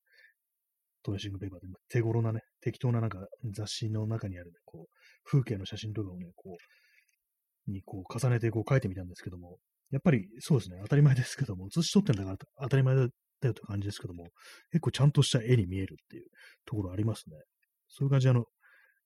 [1.02, 3.18] トレーシングペーパーで、手頃なね、適当ななんか
[3.52, 4.94] 雑誌の中にあるね、こう、
[5.24, 6.56] 風景の写真とかをね、こう、
[7.66, 9.58] にこう重ねてこう書いてみたんですけども、
[9.90, 13.10] やっぱりそうですね、当たり前ですけども、写し撮ってんだから当たり前だよっ
[13.52, 14.28] て感じですけども、
[14.70, 16.26] 結構ちゃんとした絵に見えるっていう
[16.64, 17.36] ところありますね。
[17.88, 18.44] そういう感じで、あの、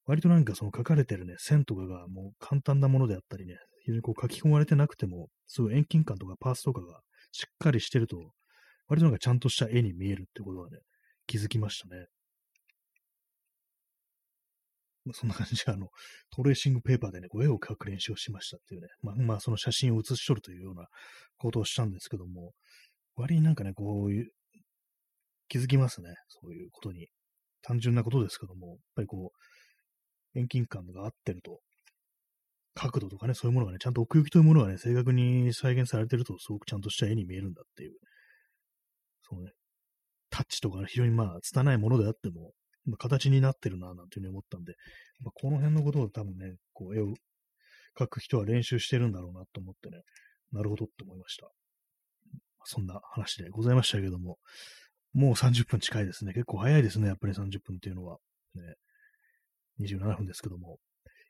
[0.06, 7.00] 割となんかその書かれてるね、線とかがもう簡単なものであったりね、非常にこう書き込まれてなくても、すごいう遠近感とかパースとかが
[7.32, 8.32] しっかりしてると、
[8.86, 10.78] 割となんかちゃんとした絵に見えるってことはね、
[11.26, 12.06] 気づきましたね。
[15.12, 15.88] そんな感じで、あの、
[16.34, 20.86] トレーシングペーパーでね、こう絵を描く練習をしましたっていうね、まあ、まあ、その写真を写し取るというような
[21.38, 22.52] ことをしたんですけども、
[23.16, 24.30] 割になんかね、こういう、
[25.48, 27.08] 気づきますね、そういうことに。
[27.62, 29.32] 単純なことですけども、やっぱりこ
[30.34, 31.60] う、遠近感が合ってると、
[32.74, 37.94] 角度とかね、そういうものがね、ちゃんと奥行きというものがね、正確に再現されてると、すごくちゃんとした絵に見えるんだっていう、
[39.28, 39.52] そのね、
[40.30, 42.52] タッチとか、非常にまあ、拙いものであっても、
[42.99, 44.75] 形になってるな、なんていうふうに思ったんで、
[45.20, 47.14] ま、この辺のことを多分ね、こう、絵を
[47.99, 50.03] 描く人は練習してるんだろうなと思ってね、
[50.53, 51.51] なるほどって思いました。
[52.64, 54.38] そんな話でございましたけども、
[55.14, 56.33] もう30分近いですね。
[56.33, 58.18] 結構早いですね、やっぱり30分っていうのは。
[58.55, 58.62] ね、
[59.81, 60.79] 27分ですけども。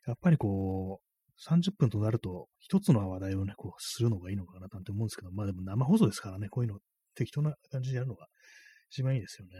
[0.06, 6.78] やっぱりこう、30分となると、一つの話題をね、こう、するのがいいのかななんて思うんですけど、まあでも生放送ですからね、こういうの
[7.14, 8.26] 適当な感じでやるのが
[8.90, 9.54] 一番いいですよね。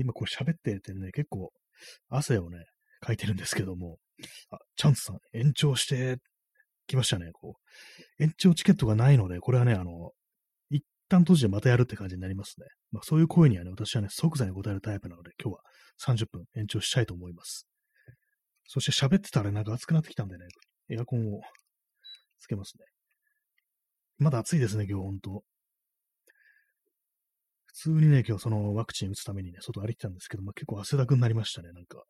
[0.00, 1.50] 今こう喋っててね、結構
[2.08, 2.64] 汗をね、
[3.00, 3.98] かいてるんですけども、
[4.50, 6.18] あ、チャンスさん、延長して
[6.86, 7.56] きましたね、こ
[8.18, 8.22] う。
[8.22, 10.12] 延長チケットがないので、これはね、あの、
[10.70, 12.66] 一旦閉じてまたやるって感じになりますね。
[12.92, 15.60] まあそういう声にはね、私はね、即座に答えるタイプなので、今日は
[16.00, 17.66] 30分延長したいと思います。
[18.66, 20.44] そして喋ってたらなんか暑くなってきたんでね、
[20.90, 21.40] エアコンを
[22.38, 22.84] つけますね。
[24.18, 25.42] まだ暑いですね、今日ほんと。
[27.80, 32.02] 普通にね、今日そのワクチン打つためにね、外歩いてたんですけど、まあ、結構汗だくになりましたね、なんか。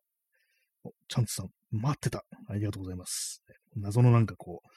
[0.83, 2.25] お、チャンツさん、待ってた。
[2.49, 3.41] ありがとうございます。
[3.77, 4.67] 謎のなんかこう、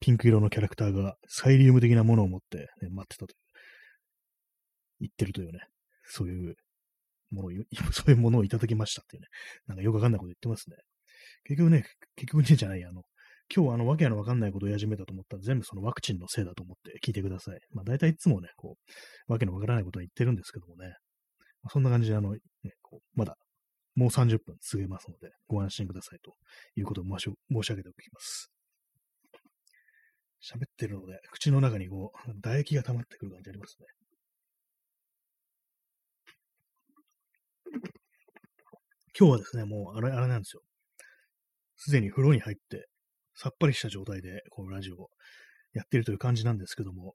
[0.00, 3.36] ピンク色のキャラクターがサイリウム的なものを持って、ね、待ってたという、
[5.00, 5.58] 言ってるというね、
[6.04, 6.56] そういう
[7.30, 7.50] ものを、
[7.92, 9.28] そういうものをいただきましたっていうね、
[9.66, 10.76] なんかよくわかんないこと言ってますね。
[11.44, 11.84] 結局ね、
[12.16, 13.02] 結局ね、じゃない、あの、
[13.54, 17.60] 今日あの、わけのわかんないことを言い始めたと思ったら、全部そのワクチンのせいだと思って聞いてください。
[17.72, 18.76] まあ、大体いつもね、こ
[19.28, 20.88] う、わけのわからないことは言ってるんですけどもね。
[21.62, 22.40] まあ、そんな感じで、あの、ね、
[22.82, 23.36] こう、まだ、
[23.94, 26.34] もう30分続けますので、ご安心くださいと
[26.76, 28.50] いうことを申し申し上げておきます。
[30.40, 33.86] 喋ってるので、口の中にこう、唾液が溜まってくる感じありますね。
[39.18, 40.62] 今日はですね、もうあれ、あれなんですよ。
[41.76, 42.86] すでに風呂に入って、
[43.40, 45.10] さっぱりした状態で、このラジオを
[45.72, 47.14] やってるという感じなんですけども、やっ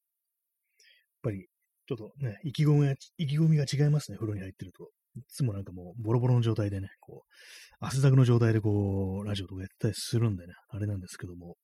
[1.21, 1.47] ぱり、
[1.85, 4.89] ちょっとね、意気込みが、意気込みが違いますね、風呂に入ってると。
[5.15, 11.57] いつもなんかもう、ボロボロの状態でね、こう、汗だくの状態でこう、ラジオとかやったりするんでね、あれなんですけども、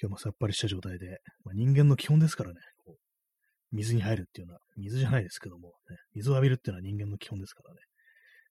[0.00, 7.80] 今日もさっぱりした状態で、まあ、人間の基本ですからね、こう、水に入るっていうのは、水じゃないですけども、ね、水を浴びるっていうのは人間の基本ですからね。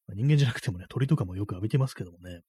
[0.06, 2.42] まあ、人間じゃなくてもね、鳥とかもよく浴びてますけどもね、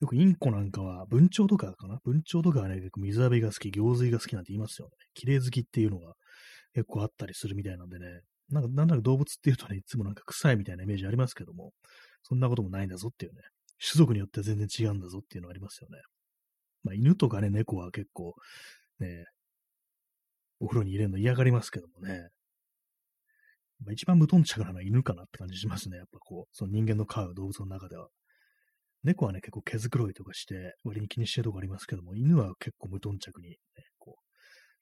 [0.00, 1.98] よくインコなんかは、文鳥とかかな？
[2.04, 4.92] 文鳥とかはね、結構水浴びが好き、行水が好きなんて言いますよね。
[5.14, 6.14] 綺麗好きっていうのが
[6.74, 8.06] 結構あったりするみたいなんでね。
[8.48, 11.72] なんか、なんだか動物っていうとね、いつもなんか臭いみたいなイメージありますけども、
[12.22, 13.42] そんなこともないんだぞっていうね。
[13.78, 15.98] 種族によっては全然違うんだぞっていうのありますよね。
[16.82, 18.34] まあ、犬とかね、猫は結構、
[18.98, 19.26] ね、
[20.58, 22.28] お風呂に入れるの嫌がりますけどもね。
[23.84, 25.98] まあ、一番無頓着なのは犬かなって感じしますね。
[25.98, 28.08] やっぱこう、その人間の飼う動物の中では。
[29.02, 33.56] 猫はね、結構毛づくろいとかして、割に気にしてるとこありますけども、犬は結構無頓着に、ね、
[33.98, 34.24] こう、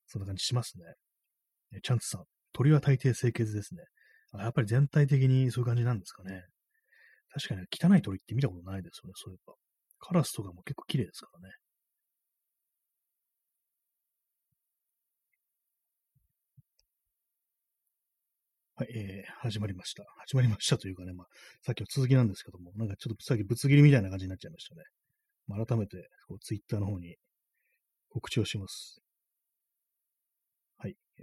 [0.06, 0.84] そんな感じしますね。
[1.72, 3.82] ねチャンツさん、鳥は大抵清潔ですね
[4.32, 4.42] あ。
[4.42, 6.42] やっぱり全体的にそういう感じなんですかね。
[7.30, 9.54] 確かに汚い鳥って見たことないですよね、そういえば。
[10.00, 11.54] カラスとかも結構綺麗ですからね。
[18.78, 20.04] はい、えー、始まりました。
[20.24, 21.26] 始まりましたというかね、まあ、
[21.66, 25.64] さっきの続きなんですけども、なんかちょっとさっきぶつ切りみたいな感じになっちゃいましたね。
[25.66, 27.16] 改めて、こう、ツイッターの方に
[28.08, 29.00] 告知をします。
[30.76, 30.94] はい。
[31.18, 31.22] え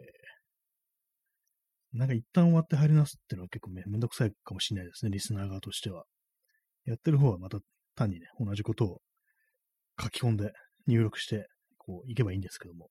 [1.96, 6.04] ー、なんか一旦終わって入り直すっていうのは結構めめんどくさいかもしれないですね、リスナー側としては。
[6.84, 7.60] やってる方はまた
[7.96, 9.02] 単にね、同じことを
[9.98, 10.52] 書き込んで
[10.88, 12.89] 入力して、こう、いけばいいんですけども。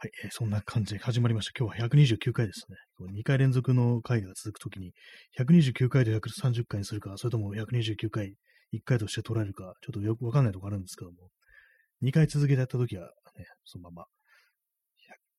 [0.00, 1.52] はい、えー、そんな感じで始まりました。
[1.58, 2.76] 今日は129回ですね。
[3.18, 4.92] 2回連続の回が続くときに、
[5.40, 8.36] 129回で130回にするか、それとも129回
[8.72, 11.16] 1回として捉えるか、ちょっとよくわかんないとこあるんですけども、
[12.04, 14.04] 2回続けてやったときは、ね、そのまま、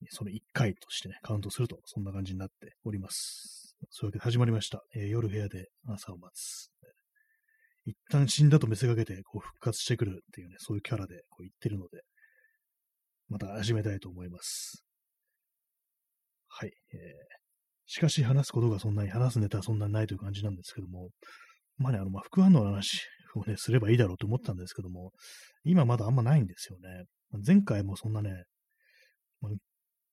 [0.10, 3.78] その1回としてね、カウントすると、そんな感じになっております。
[3.92, 4.84] そういうわけで始まりました。
[4.94, 6.70] えー、夜部屋で朝を待つ。
[7.86, 12.02] 一旦死んだと見せかけて、こう復活してくるっていうね、そういうキャラでこう言ってるので、
[13.30, 14.84] また始めたいと思います。
[16.48, 16.72] はい。
[16.94, 17.00] えー、
[17.86, 21.10] しかし話すことがそんなに、話すネタはそんなにないという感じなんですけども、
[21.78, 23.02] まあね、あの、まあ、副反応の話
[23.36, 25.12] をね、すればいいだろうと思ったんですけども、
[25.64, 27.06] 今まだあんまないんですよね。
[27.46, 28.44] 前回もそんなね、
[29.42, 29.52] まあ、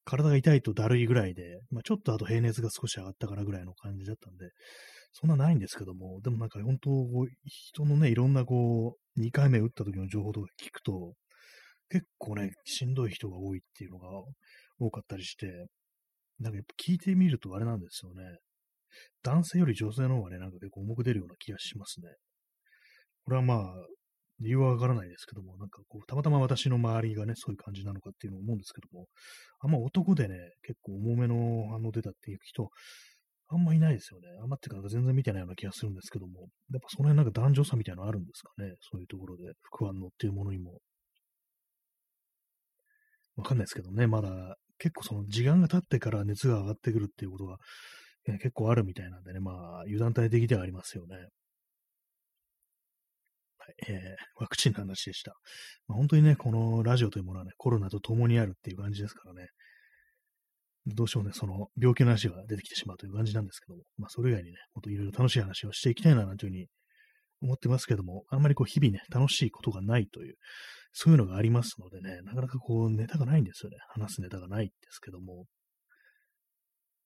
[0.05, 4.50] 体が痛いとだるいぐらいで、まあ、ちょっとあと平熱が少し上がったからぐらいの感じだったんで、
[5.12, 6.90] そんなないんですけども、でもなんか本当、
[7.44, 11.14] 人のね、いろんなこう、2回目打った時の情報とか聞くと、
[11.88, 14.09] 結構ね、しんどい人が多いっていうのが
[14.79, 15.46] 多かったりして、
[16.38, 18.38] なんかやっぱ聞いてみるとあれなんですよね。
[19.22, 22.09] 男性より女性の方がね、なんか結構重く出るような気がしますね。
[23.25, 23.75] これはまあ、
[24.40, 29.07] 理由はわからないですけども、なんかこう、たまたま私の周りがね、そういう感じなのかっていうのを思うんですけども、
[29.61, 32.68] あんま男でね、結構重めの反応出たっていう人、
[33.49, 34.27] あんまいないですよね。
[34.42, 38.75] あんまっていうか、全然見てないような気がするんですけども、やっぱその辺なんか男女差みたいなのあるんですかね。
[38.81, 40.81] そういうところで、副反応っていうものにも。
[43.37, 47.59] わかんないですけどね、まだ結構その時間が経ってから熱が上がってくるっていうことが、
[48.27, 51.16] ね、結構あるみたいなんでね、まあ油断大敵ではありますよね。
[53.59, 55.33] はい、えー、ワクチンの話でした。
[55.88, 59.49] まあ、本当にね、このラジオというものはね、コロナと共にあるっていう感じですからね。
[60.87, 66.68] どうしてもね、その病気の話が出てきてしまうという感じなんですけども、まあそれ以外にね、もっといろいろ楽しい話をしていきたいな、なんていうふうに
[67.42, 70.37] 思ってますけども、あんまりこう日々ね、楽しいことがないという、
[70.92, 73.77] そういうのがありますのでね、なかなかこうネタがないんですよね。
[73.90, 75.46] 話すネタがないんですけども。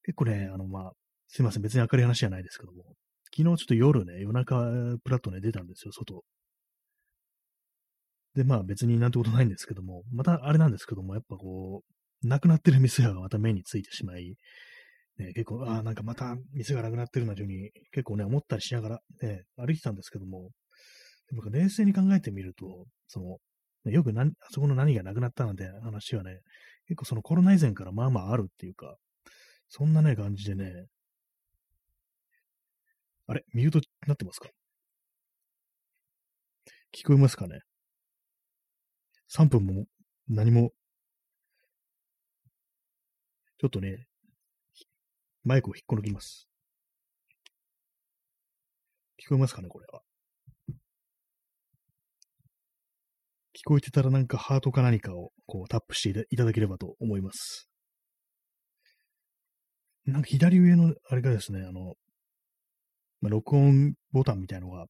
[0.02, 0.92] 結構ね、あのまあ、
[1.28, 2.84] すいません、別に明るい話じゃないですけども、
[3.34, 4.56] 昨日ちょっと夜ね、夜中、
[5.04, 6.24] プラッとね、出たんですよ、外。
[8.34, 11.82] で、まあ別になんてことないんですけども、またあれなんですけども、やっぱこ
[12.22, 14.36] う、なくなってる店がまた目についてしまい、
[15.18, 20.50] ね、結構、ああ、なんかまた店がなくなってるなというふうに結構ね、思ったりしながら、ね、歩いてたんですけども、
[21.28, 26.40] でも冷静に考えてみると、その、よくあそこの何がなくなったなんて話はね、
[26.86, 28.96] 結構そのコロナ以前からまあまああるっていうか、
[29.68, 30.86] そんなね、感じでね、
[33.26, 34.48] あれミュートになってますか？
[36.92, 37.60] 聞こえますかね
[39.32, 39.86] ?3 分も
[40.28, 40.72] 何も、
[43.58, 44.06] ちょっとね、
[45.50, 46.46] マイクを引っこ抜きます。
[49.20, 50.00] 聞こえますかねこれは。
[53.52, 57.68] 聞こえてたらなんかハートか何かをこうタップしていただければと思います。
[60.06, 61.94] なんか左上のあれがですね、あの、
[63.20, 64.86] まあ、録音ボタンみたいのが、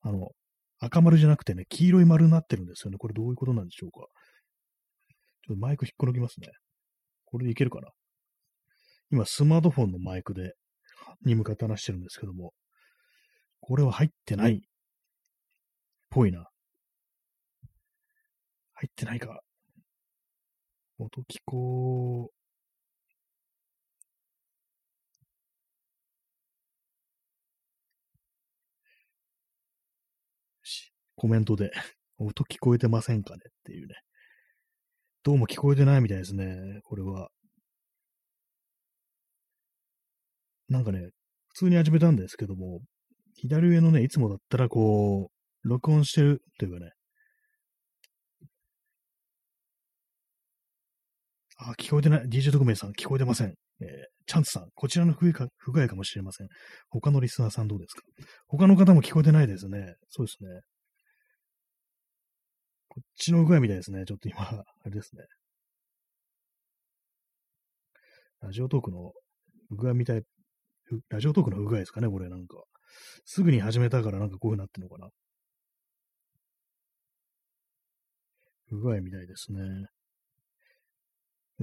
[0.00, 0.30] あの、
[0.80, 2.98] 赤丸じゃなくてね、黄色い丸になってるんですよね。
[2.98, 4.00] これどういうことなんでしょうか。
[5.46, 6.48] ちょっとマイク引っこ抜きますね。
[7.26, 7.90] これでいけるかな。
[9.14, 10.54] 今、スマートフォンのマイクで、
[11.24, 12.52] に向かって話してるんですけども、
[13.60, 14.60] これは入ってない、
[16.10, 16.48] ぽいな。
[18.72, 19.40] 入ってないか。
[20.98, 22.34] 音聞こう。
[31.14, 31.70] コメントで、
[32.18, 33.94] 音聞こえてませんかねっていうね。
[35.22, 37.30] どうも聞こえてないみたいですね、これは。
[40.68, 41.10] なんかね、
[41.48, 42.80] 普通に始めたんですけども、
[43.36, 45.30] 左上のね、いつもだったらこ
[45.64, 46.92] う、録音してるというかね、
[51.56, 52.24] あ、聞こえてない。
[52.26, 53.54] DJ 特命さん、聞こえてません。
[53.80, 53.86] えー、
[54.26, 56.48] チャンツさん、こちらの不具不具合かもしれません。
[56.90, 58.02] 他のリスナーさんどうですか？
[58.48, 59.94] 他の方も聞こえてないですね。
[60.08, 60.60] そうですね。
[62.88, 64.04] こっちの不具合みたいですね。
[64.04, 65.22] ちょっと今、あれですね。
[68.40, 69.12] ラジオトークの
[69.68, 70.22] 不具合みたい、
[71.08, 72.62] ラジオトークの不具合ですかね、これなんか。
[73.24, 75.10] すぐに始めたからなんかこういう風になってるのかな。
[78.68, 79.60] 不具合みたいですね。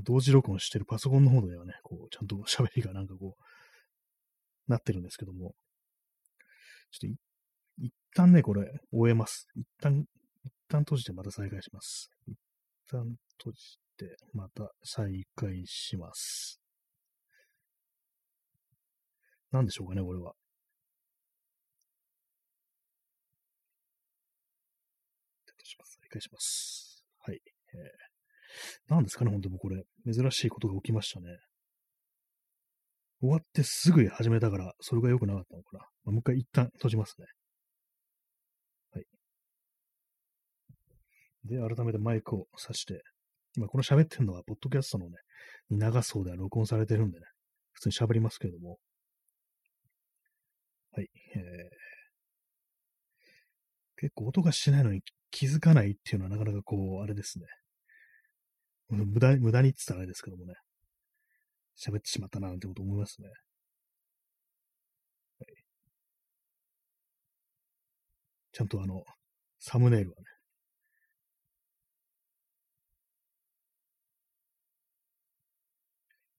[0.03, 5.53] 同時録音してるパソコンの方ではね、こう、ちゃんと喋りがなんかこう、なってるんですけども、
[6.91, 7.21] ちょっと
[7.81, 9.47] 一旦ね、これ、終えます。
[9.55, 10.05] 一旦、
[10.43, 12.09] 一旦閉じてまた再開します。
[12.27, 12.37] 一
[12.89, 16.60] 旦閉じて、また再開します。
[19.51, 20.33] 何でしょうかね、これは。
[25.83, 27.05] 再開します。
[27.19, 27.39] はい。
[27.73, 27.81] えー、
[28.89, 29.83] 何ですかね、本当にこれ。
[30.11, 31.37] 珍しいことが起きましたね。
[33.19, 35.79] 終わってすぐ始めたから、それが良くなかったのかな。
[36.05, 37.27] まあ、もう一回一旦閉じますね。
[38.93, 39.05] はい。
[41.45, 43.03] で、改めてマイクを挿して、
[43.55, 45.17] 今この喋ってるのは、ポッドキャストのね、
[45.69, 47.25] に流す方では録音されてるんでね、
[47.73, 48.79] 普通に喋りますけれども。
[50.93, 51.09] はい。
[51.35, 51.71] えー、
[53.97, 57.45] 結構音がしないのに気づかないっていうのはなかなかこう、あれですね。
[58.89, 60.55] 無駄無駄にって言ったらあれですけどもね。
[61.77, 63.29] 喋ってしまったな、なんてこと思いますね。
[65.39, 65.55] はい。
[68.53, 69.03] ちゃんとあの、
[69.59, 70.25] サムネイルはね、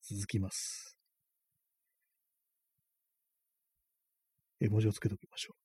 [0.03, 1.02] 続きます。
[4.63, 5.57] 絵文字をつけておきましょう。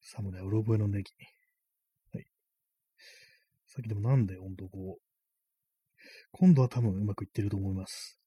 [0.00, 1.10] サムネ、うろ覚えのネギ。
[2.12, 2.26] はい。
[3.66, 5.02] さっきでもなんで、ほんとこう、
[6.32, 8.18] 今度は多分うまくいってると思います。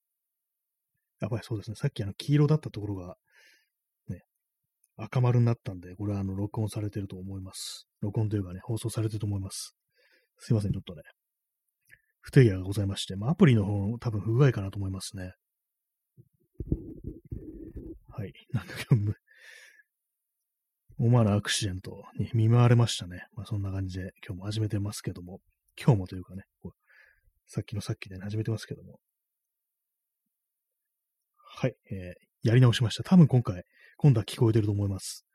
[1.20, 1.76] やっぱりそうですね。
[1.76, 3.16] さっきあの黄色だったところが、
[4.09, 4.22] ね、
[4.97, 7.88] 赤丸になったんで、これはあの、録音されてると思います。
[8.01, 9.76] 録音というかね、放送されてると思います。
[10.39, 11.01] すいません、ちょっとね、
[12.26, 15.34] 不手際がございまして、まあ、アプリの方の多分不具合かなと思いますね。
[18.10, 18.34] はい。
[18.52, 18.74] なんか
[20.98, 23.28] 思わぬアクシデントに見舞われましたね。
[23.36, 25.40] まあ、そんな感じで今日も始めてますけども、
[25.80, 26.46] 今日もというかね、
[27.46, 28.98] さっきのさっきで、ね、始めてますけども。
[31.38, 33.04] はい、えー、やり直しました。
[33.04, 33.66] 多分今回、
[33.98, 35.28] 今度は聞こえてると思います。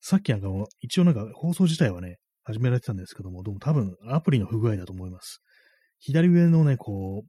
[0.00, 5.40] さっきなんかも、一応なんか放送自体はね、始められてたんですけども、でも多分アプリの不具合だと思います。
[6.04, 7.24] 左上のね、こ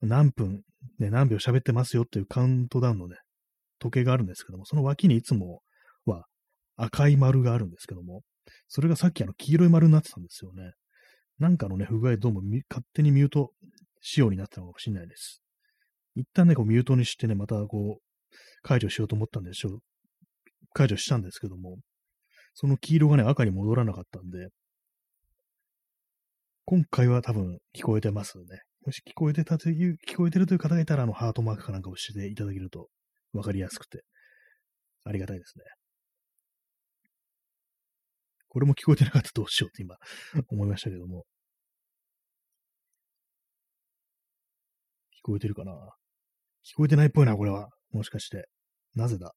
[0.00, 0.62] う、何分、
[0.98, 3.16] ね、何秒喋ってますよっていうカウントダウンのね、
[3.78, 5.60] 時計があるんですけども、その脇にいつも
[6.06, 6.24] は
[6.76, 8.22] 赤い丸があるんですけども、
[8.66, 10.72] それがさっきあの黄色い丸になってたんですよね。
[11.38, 12.40] なんかのね、不具合どうも
[12.70, 13.52] 勝手にミュート
[14.00, 15.42] 仕様になったのかもしれないです。
[16.16, 19.78] 一旦ね、こうミュートにしてね、またこう、解除しようと思ったんでしょう。
[20.72, 21.76] 解除したんですけども、
[22.54, 24.48] その黄色がね、赤に戻らなかったんで、
[26.70, 28.44] 今回は多分聞こえてますね。
[28.84, 32.90] もし聞こえてたという、聞こえてるという方がいたら、あの、ハートマークかなんかをしていただけると
[33.32, 34.02] 分かりやすくて、
[35.04, 35.64] ありがたいですね。
[38.48, 39.96] これも聞こえてなかったらどうしようって今
[40.50, 41.24] 思いましたけども。
[45.16, 45.72] 聞こえてるかな？
[45.72, 45.76] 聞
[46.76, 47.70] こえてないっぽいな、これは。
[47.92, 48.46] もしかして。
[48.94, 49.32] なぜだ？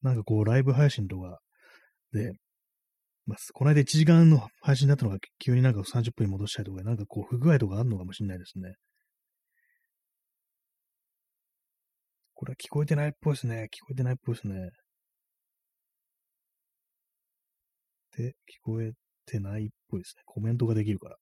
[0.00, 1.38] なんかこう、ライブ配信とか
[2.12, 2.32] で、
[3.28, 8.72] まあ、この間1時間の配信だったのが急になんか30分に戻したりとか、なんかこう、不具合とかあるのかもしれないですね。
[12.32, 13.68] これは聞こえてないっぽいですね。
[13.70, 14.70] 聞こえてないっぽいですね。
[18.16, 18.92] で、聞こえ
[19.26, 20.22] てないっぽいですね。
[20.24, 21.16] コメントができるから。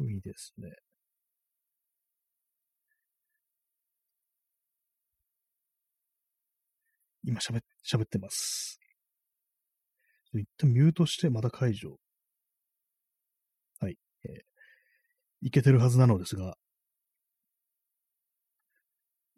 [0.00, 0.70] いいですね。
[7.24, 8.78] 今喋っ、喋ってます。
[10.34, 11.98] 一旦ミュートしてまた解除。
[13.80, 13.96] はい。
[14.24, 14.32] えー、
[15.42, 16.56] いけてるはずなのですが、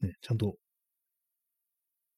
[0.03, 0.55] ね、ちゃんと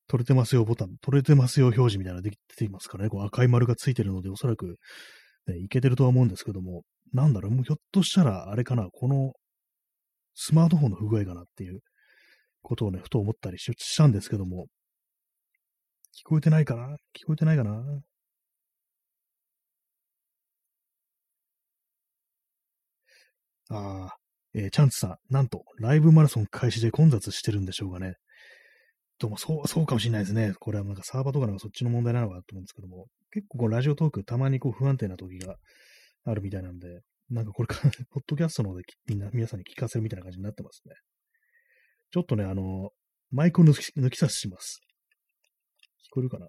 [0.08, 4.76] 取れてますよボタン、取れてますよ表示みたいなのが出ていますからね、こう赤い丸がついてるので、おそらく、
[5.46, 9.32] ね、いけてるとは思うんですけども、なんだろう、もうひょっとしたら、あれかな、この
[10.34, 11.80] スマートフォンの不具合かなっていう
[12.62, 14.66] ことをね、ふと思ったりしたんですけども、
[16.16, 16.96] 聞こえてないかな？
[17.14, 17.82] 聞こえてないかな？
[23.68, 24.16] ああ、
[24.54, 28.14] えー、チャンツさん、なんと、ライブマラソン開始で混雑してるんでしょうかね。
[29.18, 30.54] どうも、そう、そうかもしれないですね。
[30.60, 35.56] これはなんかサーバーとかのそっちの問題なのかなと思うんですけども、結構こうラジオトークたまにこう不安定な時が
[36.24, 40.94] あるみたいなんで、なんかこれから、 ポッドキャストの方でみんな、皆さんに聞かせるみたいな感じになってますね。
[42.12, 42.90] ちょっとね、あの、
[43.30, 44.80] マイクを抜き抜き差しします。
[46.16, 46.46] こえるかな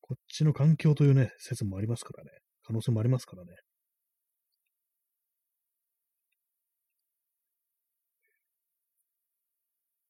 [0.00, 2.30] こっちの環境というね、説もありますからね。
[2.62, 3.50] 可能性もありますからね。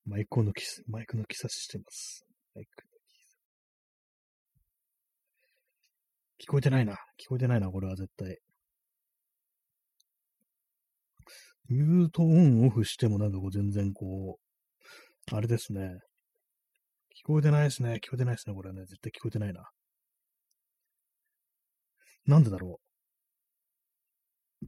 [0.05, 2.27] マイクのき、マイクの木差してます。
[2.55, 2.89] マイクの
[6.39, 6.95] 木聞こえてないな。
[7.19, 8.39] 聞こえてないな、これは絶対。
[11.71, 14.39] ミュートオンオフしてもなんかこう全然こ
[15.33, 15.99] う、あれですね。
[17.25, 18.01] 聞こえてないですね。
[18.05, 18.55] 聞こえてないですね。
[18.55, 18.83] これはね。
[18.83, 19.71] 絶対聞こえてないな。
[22.27, 22.81] なんでだろ
[24.63, 24.67] う。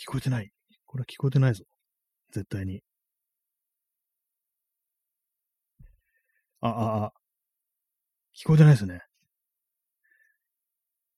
[0.00, 0.50] 聞こえてない。
[0.86, 1.64] これは聞こえてないぞ。
[2.32, 2.80] 絶対に。
[6.60, 7.12] あ、あ、あ。
[8.34, 9.02] 聞こえてないですね。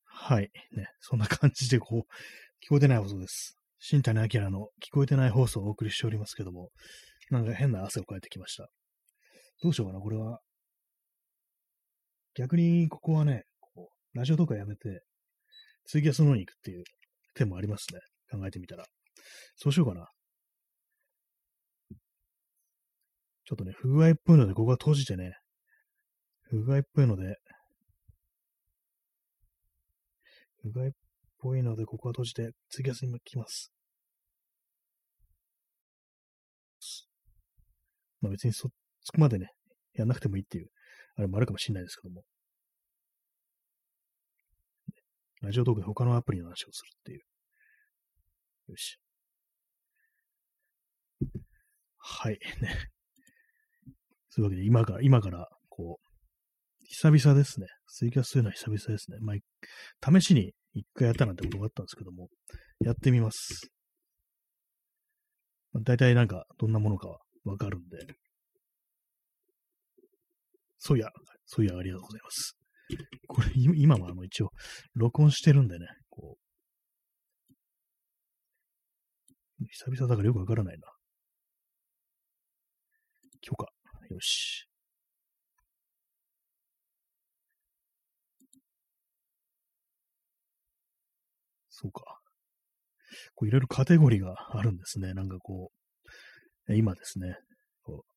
[0.04, 0.50] はい。
[0.72, 0.88] ね。
[1.00, 3.59] そんな感じで、こう、聞こえてない放送です。
[3.82, 6.68] 新谷明の聞こえてない放送をお送りしておりますけども、
[7.30, 8.68] なんか変な汗をかいてきました。
[9.62, 10.40] どうしようかな、これは。
[12.34, 15.02] 逆に、ここはね、こうラジオとかやめて、
[15.86, 16.84] ツイキャスの方に行くっていう
[17.34, 18.00] 手もありますね。
[18.30, 18.84] 考えてみたら。
[19.56, 20.08] そうしようかな。
[23.46, 25.32] ちょっとね、不具合っぽいので、ここは閉じてね、
[26.42, 27.36] 不具合っぽいので、
[30.62, 30.90] 不具合っ
[31.40, 33.72] ぽいので、ここは閉じて、ツイキャスに来ます。
[38.20, 38.68] まあ別にそ、
[39.02, 39.48] そこまでね、
[39.94, 40.68] やんなくてもいいっていう、
[41.16, 42.22] あれもあるかもしれないですけども。
[45.42, 47.20] ラジオトークで他のアプリの話をするっていう。
[48.68, 48.98] よし。
[51.96, 52.38] はい。
[52.60, 52.90] ね。
[54.28, 56.10] そういうわけで、今から、今から、こう、
[56.86, 57.66] 久々ですね。
[57.86, 59.18] ツイキャスというのは久々ですね。
[59.20, 62.28] まあ、試しに一回やったなんてことがあったんですけども、
[62.80, 63.70] やってみます。
[65.72, 67.98] まあ、大体なんか、どんなものかはわかるんで。
[70.78, 71.08] そういや、
[71.46, 72.56] そういや、ありがとうございます。
[73.28, 74.50] これ、今もあの、一応、
[74.94, 76.50] 録音してるんでね、こう。
[79.68, 80.88] 久々だからよくわからないな。
[83.42, 83.66] 許可。
[84.08, 84.69] よし。
[91.80, 92.20] そうか。
[93.34, 95.14] こういろいろカテゴリーがあるんですね。
[95.14, 95.70] なんかこ
[96.68, 97.36] う、今ですね、
[97.82, 98.10] こう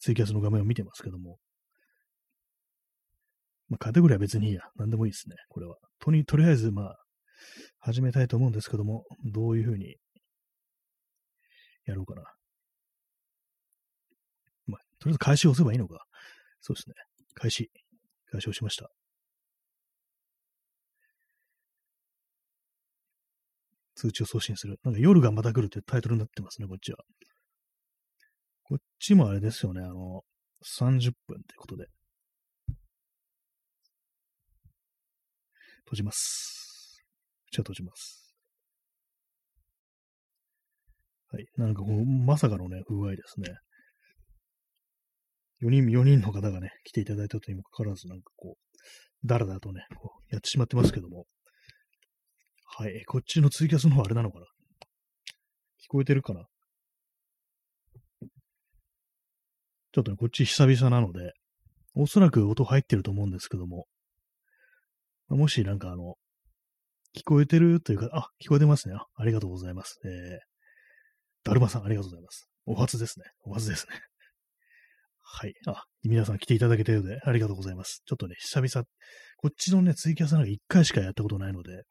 [0.00, 1.38] ツイキャスの画面を見てますけども、
[3.68, 4.62] まあ、カテゴリーは別にいいや。
[4.76, 5.36] 何でもいいですね。
[5.48, 5.76] これは。
[6.00, 6.96] とに、とりあえず、まあ、
[7.80, 9.96] 始めたいと思うんですけども、どういうふうに
[11.84, 12.22] やろうかな。
[14.66, 16.04] まあ、とりあえず開始を押せばいいのか。
[16.60, 16.94] そうですね。
[17.34, 17.70] 開始。
[18.30, 18.90] 開始をしました。
[23.98, 24.78] 通知を送信する。
[24.84, 26.98] なんか夜がまた来るってタイトルになってますね、こっちは。
[28.62, 30.22] こっちもあれですよね、あの、
[30.80, 31.86] 30分ってことで。
[35.86, 37.02] 閉じます。
[37.50, 38.36] じゃあ閉じます。
[41.30, 41.46] はい。
[41.56, 43.48] なんかこう、まさかのね、不具合ですね。
[45.60, 51.26] 4人、4人の方がね、来ていただいたとにもかかわらず、なんかこう、だらだらとね、こう、やってしまってますけども、
[52.80, 53.04] はい。
[53.06, 54.44] こっちのツイキャスの方あれなのかな？
[54.44, 56.44] 聞こえてるかな？
[59.90, 61.32] ちょっとね、こっち久々なので、
[61.96, 63.86] おそらく音入ってると思うんですけども、
[65.28, 66.14] もしなんかあの、
[67.16, 68.94] 聞こえてるというか、あ、聞こえてますね。
[68.94, 69.98] あありがとうございます。
[70.04, 70.08] えー、
[71.42, 72.48] だるまさんありがとうございます。
[72.64, 73.24] お初ですね。
[73.44, 73.98] お初ですね。
[75.24, 75.54] はい。
[75.66, 78.02] あ、皆さん来ていただけたようでありがとうございます。
[78.06, 78.86] ちょっとね、久々、
[79.40, 81.82] こっちのね、ツイキャスなんか一回しかやったことないので、ちょっ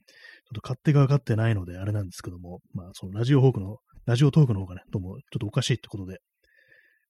[0.55, 6.19] と勝手が分かってないので、あれなんですけども、まあ、そのラジオホークの、ラジオトークの方がね、どうもちょっとおかしいってことで、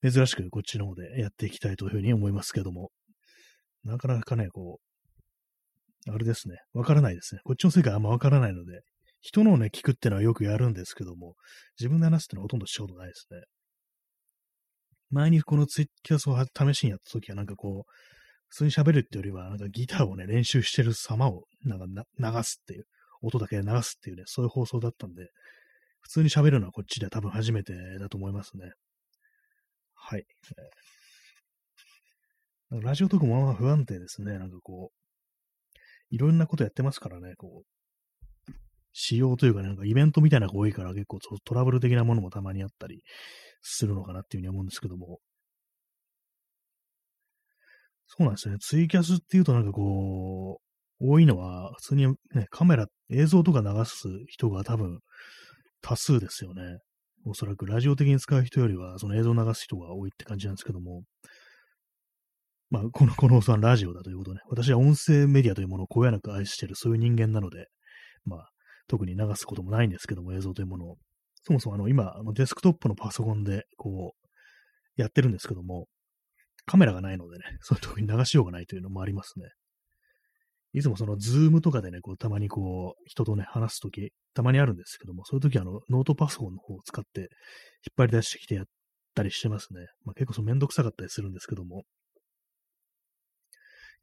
[0.04, 2.92] 珍しくこっちの方でやっていきたいというふうに思いますけども、
[3.84, 4.80] なかなかね、こ
[6.08, 7.42] う、あれですね、わからないですね。
[7.44, 8.82] こっちの世界あんまわからないので、
[9.22, 11.34] 人のね、聞くってのはよくやるんですけども、
[11.80, 13.42] 自分で話すってのはほとんどしたことないですね。
[15.10, 17.92] 前にこのツイキャスを試しにやった時はなんかこう、
[18.50, 21.86] 普通に喋るってよりは、なんかギターをね、練習してる様をなんか
[22.20, 22.86] 流すっていう
[23.22, 25.30] 音だけ流すっていうね、そういう放送だったんで、
[26.02, 28.72] 普通に喋るのはこっちで多分初めてだと思いますね。
[29.94, 30.26] はい。
[32.70, 34.38] ラジオトークもまあ不安定ですね。
[34.38, 35.76] なんかこう、
[36.10, 38.52] いろんなことやってますからね、こう、
[38.94, 43.04] 仕様というか、ね、なんかイベントみたいなのが多いから結構トラブル的なものもたまにあったり
[43.62, 45.20] するのかなっていうふうに思うんですけども。
[48.08, 48.58] そうなんですね。
[48.60, 50.68] ツイキャスっていうとなんかこう、
[51.00, 55.00] 多いのは、普通にね、カメラ、映像とか流す人が多分
[55.82, 56.80] 多数ですよね。
[57.26, 61.04] おそらくラジオ的に使う人よりは、その映像を流す人が多いって感じなんですけども、
[62.70, 64.42] まあ、この、この放送はラジオだということね。
[64.50, 67.68] 私は音声メディアというものをこよなく愛してる、そういう人間なので、
[68.26, 68.50] まあ、
[68.88, 70.98] 特に流すこともないんですけども、映像というものを。
[71.44, 74.16] そもそもあの、今、デスクトップのパソコンで、こ
[74.98, 75.88] う、やってるんですけども、
[76.68, 79.50] カメラがないのでね、 そういう時に流しようがないというのもありますね。
[80.74, 87.30] いつもそのズームとかでね、こう、たまにこう、人とね、話すとき、たまにあるんですけども、そういうときあの、ノートパソコンの方を使って、引っ
[87.96, 88.66] 張り出してきてやっ
[89.16, 89.88] たりしてますね。
[90.04, 91.84] まあ、結構そのめんどくさかったりするんですけども、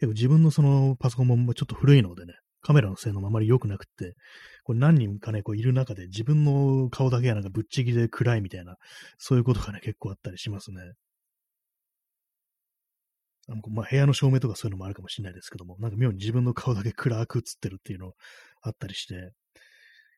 [0.00, 4.14] 結構自分のそのパソコンもちょっと古いのでね、カメラの性能もあまり良くなくって、
[4.64, 8.76] これ何人かね、こういる中で自分の顔だけがなんかぶっちぎりで暗いみたいな、
[9.18, 10.80] そういうことがね、結構あったりしますね。
[13.48, 18.12] あのまあ、部屋の照明とかそういうのもあるかもしれないですけども、なんか妙に自分の顔だけ暗く映ってるっていうの
[18.62, 19.32] あったりして、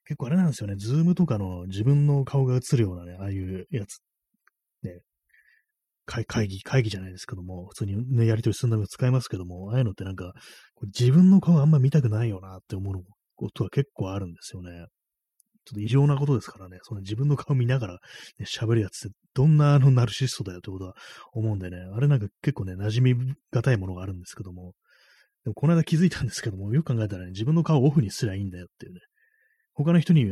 [0.04, 4.00] 結構あれなんですよね、ズームとかの自分の顔が映るようなね、ああいうやつ、
[4.82, 5.00] ね、
[6.06, 10.32] 会議、会議じゃないですけども、普通にね、やりとりするのも使いますけども、ああいうのってなんか、
[10.82, 13.02] 自分の顔あんま見たくないよなって思う
[13.34, 14.86] ことは結構あるんですよね。
[15.66, 17.92] ちょっと異常なことですからね、その自分の顔見ながら、
[18.38, 20.94] ね、喋るやつってどんなあのナルシストだよってことは
[21.32, 24.74] 思うんでね、あれなんか結構ね、馴染みがたいものがあるんですけども、
[25.44, 29.00] でもこの間気づいたんですけども、よく考えたらね、自分の顔オフにすりゃいいんだよっていうね、
[29.74, 30.30] 他の人に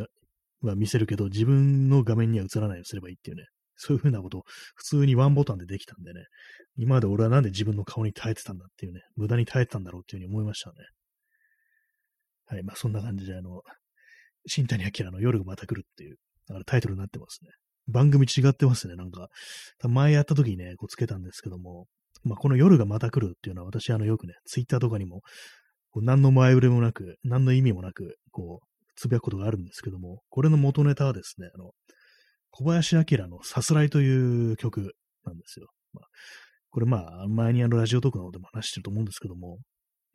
[0.63, 3.45] は見せるけど、自分の画面には映らないようにすればいいっていうね、
[3.77, 4.43] そういうふうなことを
[4.77, 6.21] 普通にワンボタンでできたんでね、
[6.77, 10.77] 今まで俺はなんで自分の顔に耐えてたんだっていうね、無駄に耐えてたんだろうっていうふうに思いましたね。
[12.47, 13.63] はい、まあそんな感じで、あの、
[14.47, 16.17] 新谷明の夜がまた来るっていう、
[16.49, 17.51] だからタイトルになってますね。
[17.87, 19.29] 番組違ってますね、なんか。
[19.83, 21.87] 前やった時にね、こうつけたんですけども、
[22.23, 25.23] まあこの夜がまた来るっていうのは私あのよくね、ツイッターとかにも、
[25.97, 28.67] 何の前触れもなく、何の意味もなく、こう、
[28.97, 31.73] つぶやくことがあるんですけども、これの元ネタはですね、あの、
[32.51, 35.69] 小林明のさすらいという曲なんですよ。
[35.93, 36.05] まあ、
[36.71, 39.59] これまあ、前にあのラジオトークの方でも話してると思うんですけども、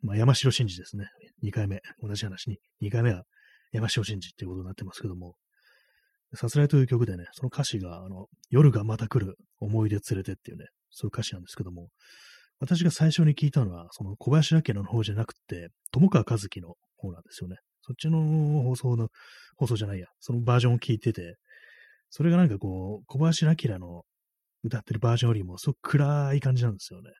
[0.02, 1.06] まあ、山城真司ですね。
[1.44, 3.24] 2回目、同じ話に、2回目は
[3.72, 5.34] 山城真司っていうことになってますけども、
[6.34, 11.88] さすらいという曲でね、その歌詞が、あの、夜がまた来る、思い出連れてっていうね、そういう歌詞なんですけども、
[12.60, 17.56] 私が最初に聞いたのは、その小林明の方じゃなくて、友川和樹の方なんですよね。
[17.82, 19.08] そっちの放送の、
[19.56, 21.36] 放送じゃないや、そのバージョンを聞いてて、
[22.10, 24.02] それがなんかこう、小林明の
[24.62, 27.10] 歌ってるバージョンよりもすごく暗い感じなんですよね。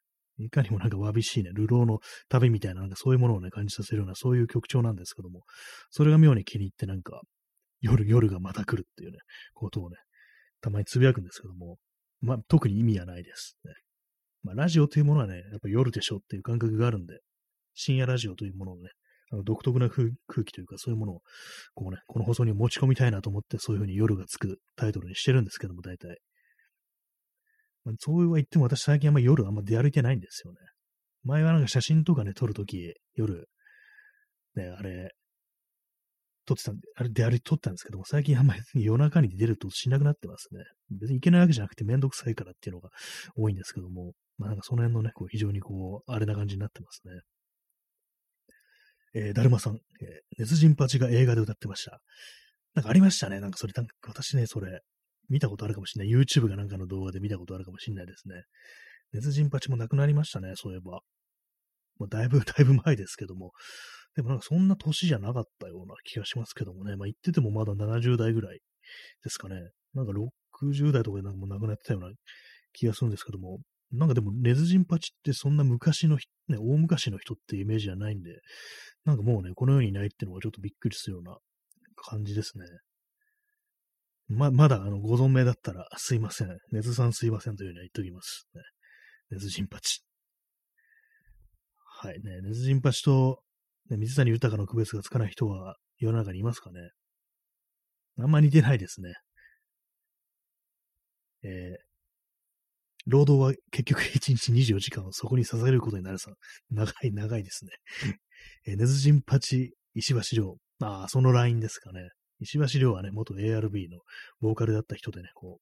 [0.44, 5.42] いかにもなんかわびしいね、流浪の旅みたいな、なんかそういうものをね、感じさせるような、そういう曲調なんですけども、
[5.90, 7.20] それが妙に気に入ってなんか、
[7.80, 9.18] 夜、夜がまた来るっていうね、
[9.54, 9.96] ことをね、
[10.60, 11.78] たまにつぶやくんですけども、
[12.20, 13.72] まあ、特に意味はないです、ね。
[14.42, 17.20] まあ、ラジオというものはね、やっぱ夜でしょっていう感覚があるんで、
[17.74, 18.90] 深夜ラジオというものをね、
[19.32, 20.10] あの独特な空
[20.44, 21.20] 気というか、そういうものを、
[21.74, 26.18] こうね、この放送に持ち込みたいなと思って、そういうふうに夜がつくタイトルにしてるんですけども、大体。
[27.84, 30.58] まあ、そうは言っても私最近あんま夜あんま出歩いてないんですよね。
[31.24, 33.48] 前はなんか写真とかね、撮るとき、夜、
[34.54, 35.10] ね、あれ、
[36.46, 40.64] 撮ってたんで、あれ出歩いて撮ったんですけども、最近あんまり夜中に出るとしなくなってますね。
[40.90, 42.90] 別に行けないわけじゃなくてめんどくさいからっていうのが
[43.36, 47.20] 多いんですけども、まあなんかその辺のね、こう非常にこう、あれな感じになってますね。
[49.12, 49.80] えー、だるまさん、えー、
[50.38, 52.00] 熱人パチが映画で歌ってました。
[52.74, 53.40] なんかありましたね。
[53.40, 54.80] なんかそれ、なんか私ね、それ、
[55.30, 56.14] 見たことあるかもしれない。
[56.14, 58.34] YouTube がなんかの動画で見たことあるかもしれないですね。
[59.12, 61.00] 熱人パチもなくなりましたね、そういえば。
[61.98, 63.52] まあ、だいぶ、 だいぶ前ですけども。
[64.16, 66.96] でもなんかそんな年じゃなかったような気がしますけどもね。
[66.96, 68.60] まあ言っててもまだ70代ぐらい
[69.22, 69.70] ですかね。
[69.94, 70.12] なんか
[70.62, 72.10] 60代とかでなんかもう亡くなってたような
[72.72, 73.60] 気がするんですけども。
[73.92, 76.16] なんかでも、ネズジンパチってそんな昔の、
[76.46, 78.40] ね、大昔の人っていうイメージじゃないんで、
[79.04, 81.36] なんかもうね、この世にいないっていうのがちょっとびっくりするような
[81.96, 82.64] 感じですね。
[84.30, 86.56] ま、まだ、あの、ご存命だったら、すいません。
[86.70, 88.46] ネズさんすいませんというふうには言っておきます。
[88.54, 88.62] ね、
[89.32, 90.02] ネズジンパチ。
[92.02, 93.42] はいね、ネズジンパチと、
[93.90, 96.90] ね、水谷豊の区別がつかない人は世の中にいますかね。
[98.18, 99.14] あんま似てないですね。
[101.42, 101.90] えー、
[103.06, 106.30] 労働は結局1日24時間をそこに捧げることになるさ。
[106.70, 107.70] 長い長いですね。
[108.66, 110.56] えー、ネズジンパチ、石橋亮。
[110.82, 112.08] ああ、そのラインですかね。
[112.40, 114.00] 石橋亮はね、元 ARB の
[114.40, 115.60] ボーカルだった人でね、こ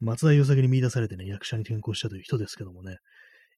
[0.00, 2.96] う、松田優作に見出されてね、役者に転向したという人ですけどもね、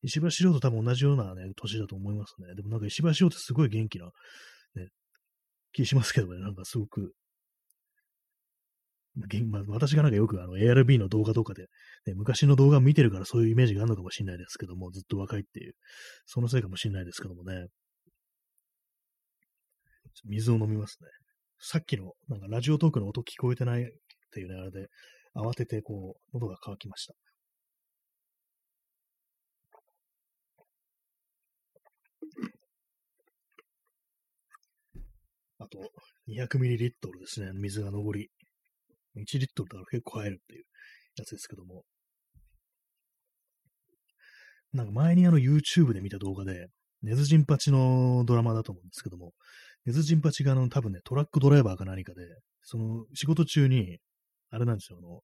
[0.02, 2.54] 石橋亮と多分同じようなね、年だと思いますね。
[2.54, 4.06] でもなんか石橋亮ってすごい元気な、
[4.74, 4.88] ね、
[5.72, 7.12] 気しますけどね、なんかすごく、
[9.50, 11.68] まあ、私がなんかよくあの ARB の動画とかで、
[12.06, 15.74] ね、昔の動画を見てるからそういうイメージがあるのかもしれないですけども、ずっと若いっていう、
[16.26, 17.66] そのせいかもしれないですけどもね。
[20.24, 21.08] 水を飲みますね。
[21.64, 23.86] さっきのなんかラジオトークの音聞こえてないっ
[24.32, 24.88] ていうね、あれで、
[25.36, 27.14] 慌ててこう、喉が渇きました。
[35.60, 35.78] あと、
[36.28, 36.90] 200ml で
[37.26, 38.30] すね、水が残り。
[39.16, 40.64] 1リットルだから結構入るっていう
[41.16, 41.84] やつですけども。
[44.72, 46.70] なんか前にあの YouTube で見た動画で、
[47.02, 49.32] ネズジンパチのドラマだと思うんですけども、
[49.84, 52.22] ネズジンパチがあの多分ね、トラックドライバーか何かで、
[52.62, 53.98] その仕事中に、
[54.50, 55.20] あれなんですよ、あの、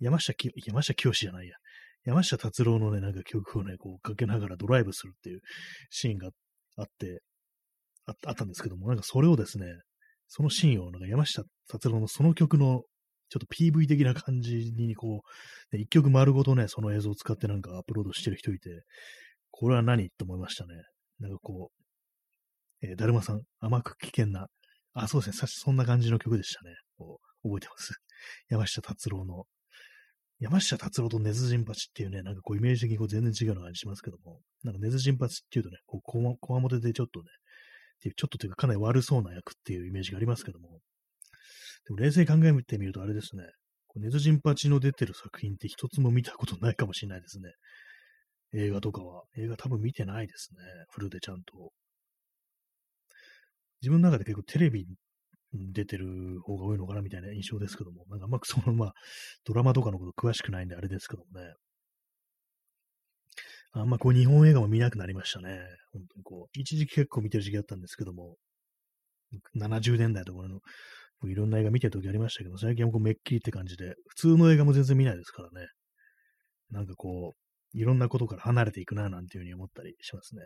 [0.00, 1.56] 山下き、山下清じゃないや、
[2.04, 5.40] 山下達郎のね、なんか曲をね、こうかけながらドライブするっていう
[5.90, 6.30] シーンが
[6.76, 7.22] あって、
[8.06, 9.66] ああったんですけども、なんかそれをですね、
[10.28, 12.82] そのシーンをなんか山下達郎のその曲の
[13.30, 15.22] ちょっと PV 的な感じにこ
[15.72, 18.84] う、一曲丸ごとね、その映像を使ってなんかアップロードしてる人いて、
[19.50, 20.74] これは何と思いましたね。
[21.20, 21.77] なんかこう、
[22.82, 24.48] えー、だるまさん、甘く危険な、
[24.94, 26.74] あ、そうですね、そんな感じの曲でしたね。
[27.42, 27.94] 覚えてます。
[28.48, 29.46] 山下達郎の。
[30.40, 37.26] 山下達郎と根津陣八っていうね、なんかこうイメージ的にこう全然違うの感じしますけども、なんか根津陣八っていうとね、こうこわ、こわもてでちょっとね、
[38.00, 40.80] ていう、ちょっとというかかなり悪そうな役っていうイメージがありますけども、
[41.86, 43.44] でも冷静に考えてみるとあれですね、
[43.96, 47.50] ネズジンパチの出てる作品って一つも見たことないかもしれないですね。
[48.54, 49.24] 映画とかは。
[49.36, 50.60] 映画多分見てないですね。
[50.90, 51.72] フルでちゃんと。
[53.80, 54.86] 自分の中で結構テレビ
[55.52, 58.92] に出てる方が多いのかなみたいな印象ですけども、なんかあんまそのまあ、
[59.44, 61.54] ドラマとかのこと詳しくないんであれですけどもね。
[63.72, 65.60] あんまこう日本映画も見なくなりましたね。
[65.92, 68.36] 本当にこう、一時期結構見てる時期だったんですけども、
[69.54, 70.60] 70年代とかの
[71.28, 75.66] いろんな映画見てる時ありましたけど、最近はこうめっきりって感じで、普通の映画も全然見ないですからね。
[76.70, 77.34] なんかこ
[77.74, 80.42] う、いろんなことから離れていくな、なんていうふうに思ったりしますね。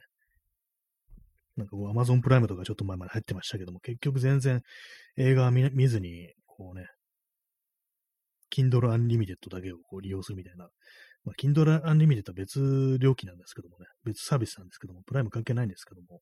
[1.56, 4.62] なんかこう、アマゾンプライムとかちょっと前まで入ってましたけども、結局全然
[5.16, 6.86] 映画見見ずに、こうね、
[8.54, 10.68] Kindle Unlimited だけをこう利用するみたいな。
[11.24, 16.20] まあ、Kindle Unlimited は別料金なんですけどもね、別サービスなんですけども、プライム関係ないんですけども、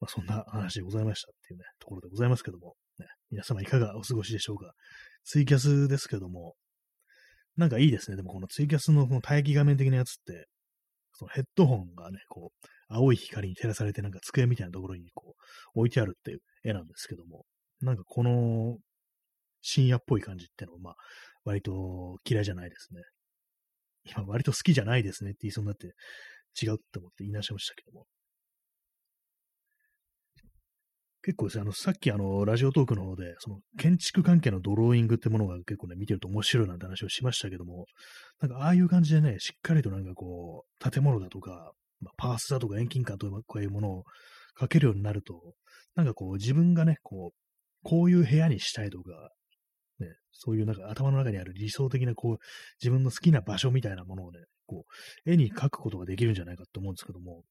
[0.00, 4.72] まあ、そんな話でございましたっていうね、ところでございますけども、ね、皆様いかがお過ごしでしょうか。
[5.24, 6.54] ツイキャスですけども、
[7.56, 8.16] なんかいいですね。
[8.16, 10.46] でもこのツイキャスのこの待機画面的なやつって、
[11.22, 15.36] そのヘッドホンがね、こう、青い光に照らされて、なんか机みたいなところにこ
[15.74, 17.44] う、置いてあるっていう絵なんですけども、
[17.80, 18.76] なんかこの
[19.60, 20.94] 深夜っぽい感じってのは、まあ、
[21.44, 23.02] 割と嫌いじゃないですね。
[24.04, 25.94] 今、割と好きじゃないですねって言いそうになって、
[26.60, 28.06] 違うって思って言い直しましたけども。
[31.24, 37.86] 結構ですね、あの、さっきあの、ラジオトークの方で、その、建築関係のドローイングってものが結構ね、見てると面白いなんて話をしましたけども、
[38.40, 44.04] なんかああいう感じでね、しっかりとなんかこう、建物だとか、まあ、パースだとか遠近感とかこういうものを
[44.54, 45.54] かけるようになると、
[45.94, 47.38] なんかこう、自分がね、こう、
[47.84, 49.30] こういう部屋にしたいとか、
[50.00, 52.38] ね、そういうなんか頭の中にある理想的なこう、
[52.80, 54.86] 自分の好きな場所みたいなものをね、こ
[55.26, 57.42] う、絵に描くことができるんじゃないかと思うんですけども、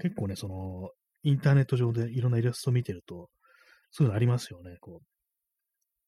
[0.00, 0.90] 結構ね、その、
[1.28, 3.28] インターネット上でいろんなイラストを見てると、
[3.90, 4.78] そういうのありますよね。
[4.80, 5.02] こ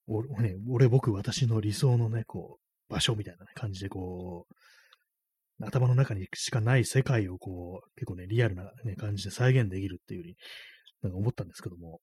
[0.09, 2.59] う、おね、俺、僕、私の理想のね、こ
[2.89, 10.37] う、場所みたいな、感じで、こう、頭の中にしかない世界をこう、結構ね、リアルな、ね、感じで再現できるっていうふうに、
[11.03, 12.01] なんか思ったんですけども、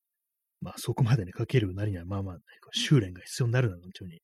[0.62, 2.42] まあそこまでね、かけるなりには、まあまあ、ね、
[2.72, 4.20] 修練が必要になるな、というふうに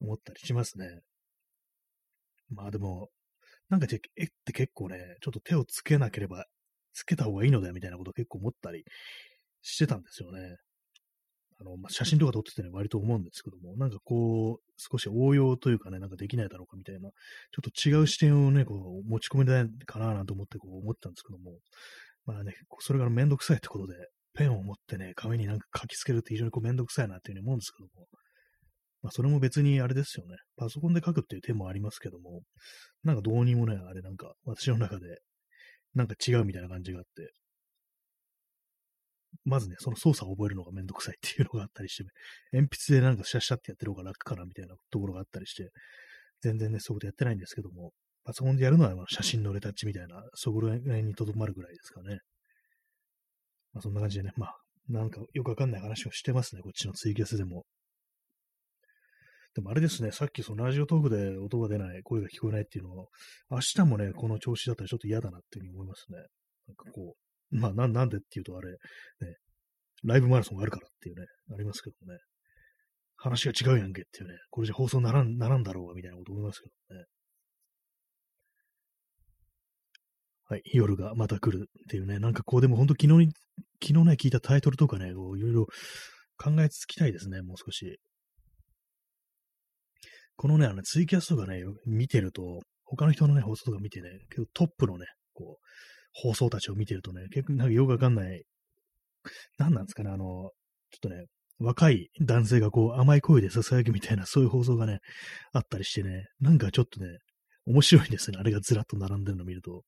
[0.00, 0.86] 思ったりしますね。
[2.48, 3.10] まあでも、
[3.68, 6.46] なんか絵って結構ね、ちょっと手をつけなければ
[6.92, 8.84] つけた方がいいのだよみたいなことを結構思ったり
[9.62, 10.56] してたんですよね。
[11.60, 17.12] あの、まあ、写真とか撮っててね、割と思うんですけども、なんかこう、少し応用というかね、なんかできないだろうかみたいな、ちょ
[17.60, 21.58] っと違う視点をね、こう、持ち込めないかななんて思ってこう思ったんですけども、
[22.24, 23.94] まあね、それがめんどくさいってことで、
[24.32, 28.06] ペンを持ってね、紙になんか書きつけるって非常にこうめんどくさいなっていうふうに思うんですけども、
[29.02, 30.36] まあそれも別にあれですよね。
[30.56, 32.42] パソコンで書くっていう手もありますけども、
[33.02, 35.18] なんかどうにもね、あれなんか私の中で
[35.94, 37.32] なんか違うみたいな感じがあって、
[39.44, 42.04] まずね、その操作を覚えるのがめんどくさいっていうのがあったりして、
[42.52, 45.70] 鉛筆でなんかシャッシャってやってる方が楽かなみたいなところがあったりして、
[46.42, 47.92] 全然ね、そういうことやってないんですけども、
[48.24, 52.18] パソコンでやるのは写真のレタッチみたいな、そこら辺にとどまるぐらいですかね。
[53.72, 54.56] まあそんな感じでね、まあ、
[54.88, 57.64] なんかよくわかんない話をしてますね、こっちのツイキャスでも。
[59.60, 63.06] でもあれですね、さっきそのラジオトークで音が出ない、声が聞こえないっていうのは、
[63.50, 66.18] 明日もね、この調子だったらちょっと嫌だなっていうふうに思いますね。
[66.66, 67.14] なんかこ
[67.52, 68.76] う、まあななんでっていうとあれ、ね、
[70.02, 72.18] ライブマラソンがあるからっていうね、ありますけどね。
[73.16, 77.04] 話が違うやんけっていうね、これじゃ放送ならんならんだろうがみたいなこと思いますけどね。
[80.44, 83.32] はい、夜がまた来るっていうね、なんかこうでも本当昨日に、
[83.84, 85.66] 昨日ね、聞いたタイトルとかね、いろいろ
[86.38, 88.00] 考えつきたいですね、もう少し。
[90.40, 95.64] このね、あの、ツイキャスとかね、見てると、他の人のね、放送とか見てね、結構トップのね、こう、
[96.14, 98.42] 放送たちを見てるとね、結構なんかよくわかんない、
[99.58, 100.50] 何なんですかね、あの、ちょっ
[101.02, 101.26] とね、
[101.58, 105.00] 若い男性がこう甘い声で囁きみたいなそういう放送がね、
[105.52, 107.18] あったりしてね、なんかちょっとね、
[107.66, 108.38] 面白いですね。
[108.40, 109.82] あれがずらっと並んでるのを見ると。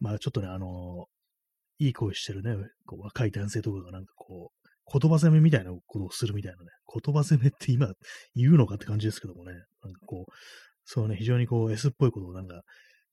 [0.00, 1.06] まあちょっとね、あの
[1.78, 7.92] いい声してるね、こう若い男性とかがなんかこう、言葉攻めみたいなことをするみたいなね、言葉攻めって今
[8.34, 10.32] 言うのかって感じですけどもね、なんかこう、
[10.84, 12.62] そうね、非常にこう S っぽいことをなんか、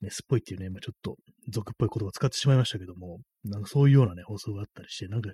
[0.02, 1.16] ね、S っぽいっていうね、まあ、ちょっと
[1.50, 5.32] 俗っぽい言葉を使ってしまいましたけども、なんかそういうようなね、放送があったりして、なんか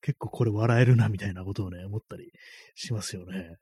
[0.00, 2.30] 結構これ笑えるなみたいなことをね、思ったり
[2.74, 3.56] しますよね。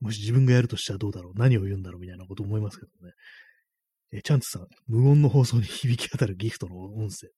[0.00, 1.38] もし自分がやるとしたらどうだろう？
[1.38, 2.00] 何を言うんだろう？
[2.00, 3.12] みたいなこと思いますけどね。
[4.12, 7.28] えチャンツさん、無音の放送に響き当たるギフトの音声、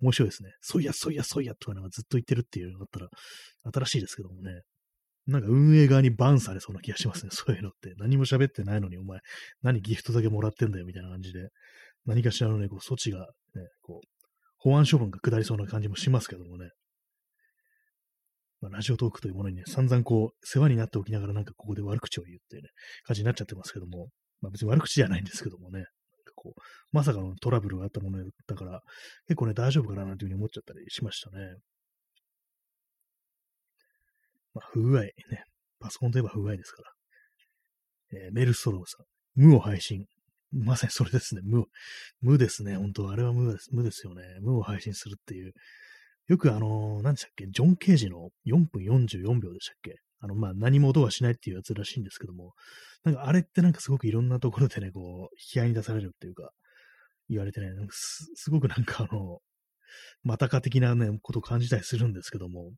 [0.00, 0.50] 面白いですね。
[0.60, 3.08] そいや、そいや、そいや、とかなんかずっと言ってるっていうのがあったら、
[3.86, 4.62] 新しいですけどもね。
[5.26, 7.30] なんか運営側にバンされそうな気がしますね。
[7.32, 7.92] そういうのって。
[7.98, 9.20] 何も喋ってないのに、お前、
[9.60, 11.48] 何ギフトだけもらってんだよ、みたいな感じで。
[12.06, 14.08] 何かしらのね、こう、措置が、ね、こう、
[14.56, 16.70] 保安処分が下りそうな感じもしますけどもね。
[18.60, 22.70] まあ、ラジオトークというものにね、散々こう、世話になっておきながらなんかここで悪口を言うっていうね、
[23.04, 24.08] 感じになっちゃってますけども、
[24.40, 25.86] まあ別に悪口じゃないんですけどもね、
[26.38, 26.60] こう、
[26.92, 28.82] まさかのトラブルがあったものだから、
[29.26, 31.56] 結構ね、大丈夫かななんていうふうに思っちゃったりしましたね。
[34.54, 35.12] まあ、不具合、ね。
[35.80, 36.92] パソコンといえば不具合ですから。
[38.12, 39.06] えー、メルストロームさん。
[39.34, 40.06] 無を配信。
[40.50, 41.42] まさにそれですね。
[41.44, 41.66] 無。
[42.20, 42.76] 無ですね。
[42.76, 43.68] 本当あれは無です。
[43.72, 44.22] 無ですよね。
[44.40, 45.52] 無を配信するっていう。
[46.28, 47.46] よくあのー、何でしたっけ？
[47.48, 49.96] ジョン・ケージの4分44秒でしたっけ？
[50.20, 52.54] あの、まあ、何も音がしないっていうやつらしいんですけども、
[53.04, 56.50] なんかあれってなんかすごくいろんなところでね、こう、批判に出されるっていうか、
[57.28, 59.38] 言われてね、すすごくなんかあの、
[60.22, 62.72] またか的なね、ことを感じたりするんですけども、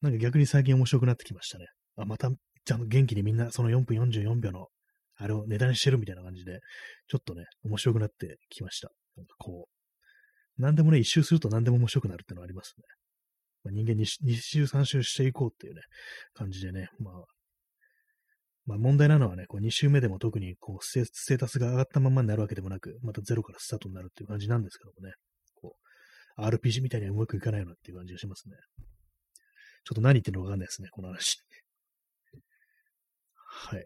[0.00, 1.66] なんか逆に最近面白くなってきましたね。
[1.96, 2.30] あ、また、
[2.64, 4.68] ちゃんと元気にみんなその4分44秒の、
[5.16, 6.60] あれをネタにしてるみたいな感じで、
[7.08, 8.90] ちょっとね、面白くなってきました。
[9.16, 12.84] なんかこう、何でもね、一周すると何でも面白くなるってのはありますね。
[13.64, 15.80] まあ、人間 2, 2周3周していこうっていうね、
[16.34, 17.14] 感じでね、まあ、
[18.66, 20.92] まあ問題なのはね、こう2周目でも特にこうス
[21.26, 25.14] テータスが上がったままになるわけでもなく、またゼロからスタートになるっていう感じなんですけどもね、
[25.54, 25.76] こ
[26.38, 28.56] う、RPG みたいにはうまくいかないようなっていう感じがしますね。
[29.84, 31.38] ちょっと何言ってるのかわかんないですね、この話。
[33.36, 33.84] はい、ね。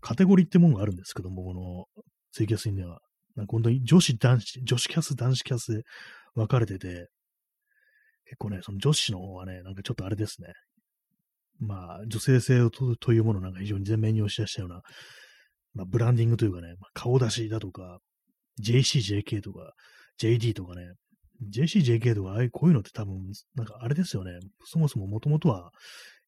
[0.00, 3.00] カテゴリーってものがあるんですけども、このツイキャスには、
[3.36, 5.82] なんか本当に女子、男子、女子キャス、男子キャス
[6.34, 7.08] 分かれてて、
[8.32, 10.48] 結構ね、その女子の方はね、なんかちょっとあれですね。
[11.60, 14.80] まあ、女性性とというものなんか非常に前面に押し出したような、
[15.74, 17.98] まあ、ブランディングというかね、まあ、顔出しだとか、
[18.62, 19.74] JCJK とか、
[20.18, 20.94] JD とかね、
[21.50, 23.20] JCJK とか、ああいうこういうのって多分、
[23.54, 24.32] なんかあれですよね。
[24.64, 25.70] そもそももともとは、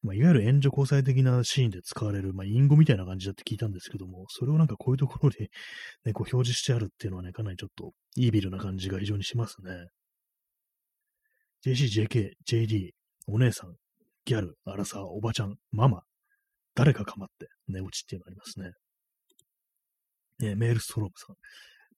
[0.03, 5.49] まあ、いわゆる援助交際的なシーンで使われる、まあ、隠語みたいな感じだって聞いたんですけども、それをなんかこういうところで、
[6.05, 9.71] ね、こう表示してあるっていうのはね、かなりちょっとイービルな感じが非常にしますね。
[11.65, 12.91] JC、JK、JD、
[13.25, 13.73] お姉さん、
[14.25, 16.01] ギャル、アラサー、おばちゃん、ママ、
[16.75, 18.71] 誰かかまって、寝落ちっていうのありますね。
[20.43, 21.35] えメールストロームさん。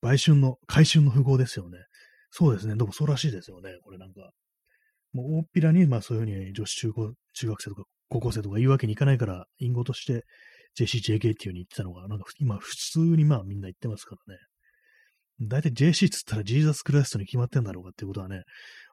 [0.02, 1.80] 売春の、回春の符号ですよね。
[2.32, 2.76] そうですね。
[2.76, 3.78] でもそうらしいですよね。
[3.84, 4.32] これなんか。
[5.12, 10.24] もう大っぴらに、まあそういうふうに女子中高、中学生とか高校生とか言うわけにいかないから、隠語として
[10.80, 14.40] JCJK っていう風に言ってたのが、なんか今普通にまあみんな言ってますからね。
[15.40, 18.44] 大体 JC っつったらジーザスクライストに決まってんだろうかっていうことはね、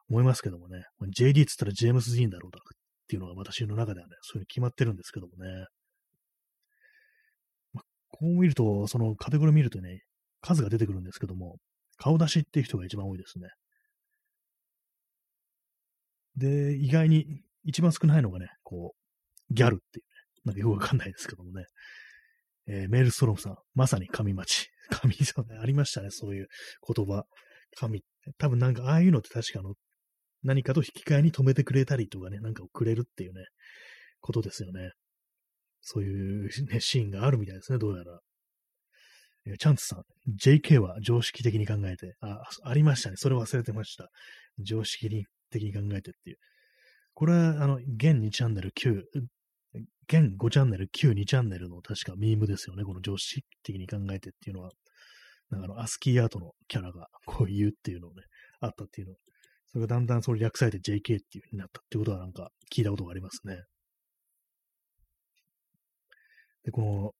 [0.09, 0.83] 思いますけどもね、
[1.17, 5.65] JD っつったらジェームス・ディーンだろうかっていうのが私の中ではね、そういうに決まってるんですけどもね。
[7.73, 10.01] まこう見ると、そのカテゴリー見るとね、
[10.41, 11.57] 数が出てくるんですけども、
[11.97, 13.47] 顔出しっていう人が一番多いですね。
[16.37, 17.25] で、意外に
[17.63, 18.93] 一番少ないのがね、こ
[19.49, 20.09] う、ギャルっていうね、
[20.45, 21.65] なんかよくわかんないですけどもね。
[22.67, 24.69] えー、メールストロームさん、まさに神待ち。
[24.89, 26.47] 神そうね、ありましたね、そういう
[26.95, 27.25] 言葉。
[27.75, 28.03] 神。
[28.37, 29.75] 多分なんか、ああいうのって確かの、
[30.45, 33.45] 何かと引き換えに止めてくれたりとかね、なんかをくれるっていうね、
[34.21, 34.91] ことですよね。
[35.81, 38.19] そういう、ね、シーンがあるみたいですね、どうやら。
[39.59, 40.03] チャンツさん、
[40.39, 43.17] JK は常識的に考えて、あ、ありましたね。
[43.17, 44.09] それ忘れてました。
[44.59, 45.09] 常識
[45.51, 46.37] 的に考えてっていう。
[47.13, 49.03] これは、あの、現2チャンネル9、
[50.07, 52.83] 現5チャンネル9、2チャンネルの確かミームですよね。
[52.83, 54.71] この常識的に考えてっていうのは。
[55.49, 58.23] なんかあの、アスキーアートのキャラがこう言うっていうのをね、
[58.61, 59.13] あったっていうの。
[59.75, 63.57] それがだんだんそれ略されて JK っていう風になったってことはなんか聞いたことがありますね。
[66.63, 67.11] で、この、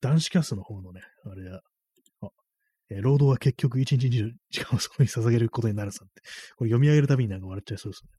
[0.00, 1.60] 男子キャストの方のね、あれは、
[2.22, 2.28] あ、
[2.90, 6.22] えー、労働は結局1日2時間をそこに捧げることになるさって。
[6.56, 8.10] これ読み上げるたびになんか笑っちゃいそうですね。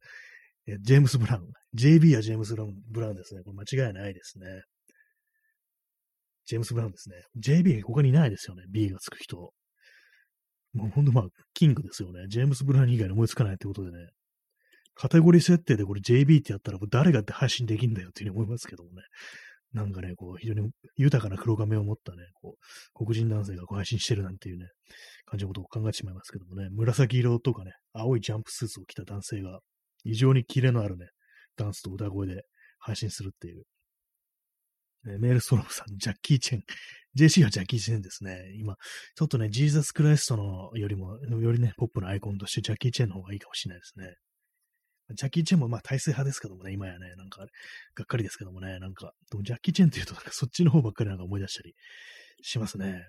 [0.67, 1.51] えー、ジェームス・ブラウン。
[1.77, 3.41] JB はジェームス・ブラウンですね。
[3.43, 4.45] これ間違いないですね。
[6.45, 7.17] ジェームス・ブラウンですね。
[7.37, 8.63] JB 他にいないですよね。
[8.69, 9.51] B がつく人。
[10.73, 12.27] もうほんとまあ、キングですよね。
[12.27, 14.09] ジェームス・ブラウン以外に思いつかないってことでね。
[14.93, 19.01] カテゴリー設定でこれ JB ってやったら誰がって配信できんだよっていうふうに思いますけどもね。
[19.73, 24.67] なんかね、こう、非常に豊かな黒髪を持ったね、こう、黒人男性がこう配信してるなんていうね、
[25.25, 29.59] 感じのことを考えてしまいますけどもね、紫色とかね、青いジャンプスーツを着た男性が、
[30.03, 31.07] 異常にキレのあるね、
[31.55, 32.43] ダンスと歌声で
[32.79, 33.63] 配信するっていう。
[35.05, 36.63] ね、メールストロムさん、ジャッキー・チェン。
[37.17, 38.53] JC はジャッキー・チェンですね。
[38.57, 38.75] 今、
[39.15, 44.15] ちょっとね、ジーザス・クライストのよりも、よりね、ポップなアイコンとしてジャッキー・チェンの方がいいかもしれないですね。
[45.15, 47.41] ジャッキー・チェンもまあ体制派ですけどもね、今やね、なんか、
[47.95, 51.73] がっかりですけどもね、なんか、でもジャッキー・チェンって言うと、そっちの方ばっかりなんか思い出したり
[52.41, 53.07] しますね。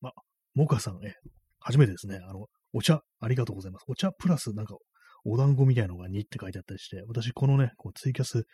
[0.00, 0.12] まあ、
[0.54, 1.14] モカさん、え、
[1.60, 3.84] 初めてですね、あの、お茶、ありがとうございます。
[3.88, 4.76] お茶プラス、なんか、
[5.24, 8.44] お団子みたいなのが2って書いてあったりして、私、このね、こうツイキャス、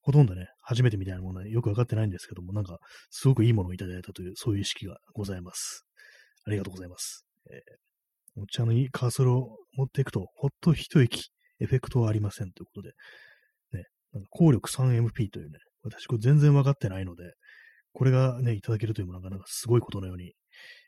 [0.00, 2.78] ほとんどね、初めてみたいなものはよくわかってないんですけども、なんか、
[3.10, 5.86] すごくいいものをいただいたという、そういう意識がございます。
[6.46, 7.26] ありがとうございます。
[7.50, 12.92] えー、お茶のいいカーソルを持っていくと、ほっと一息、エフェクトはありませんということで、
[13.72, 17.32] ね、なんか効力 3MP というね、私これ全然わかってないので、
[17.92, 20.34] これがね、いただけるというものがなんかすごいことのように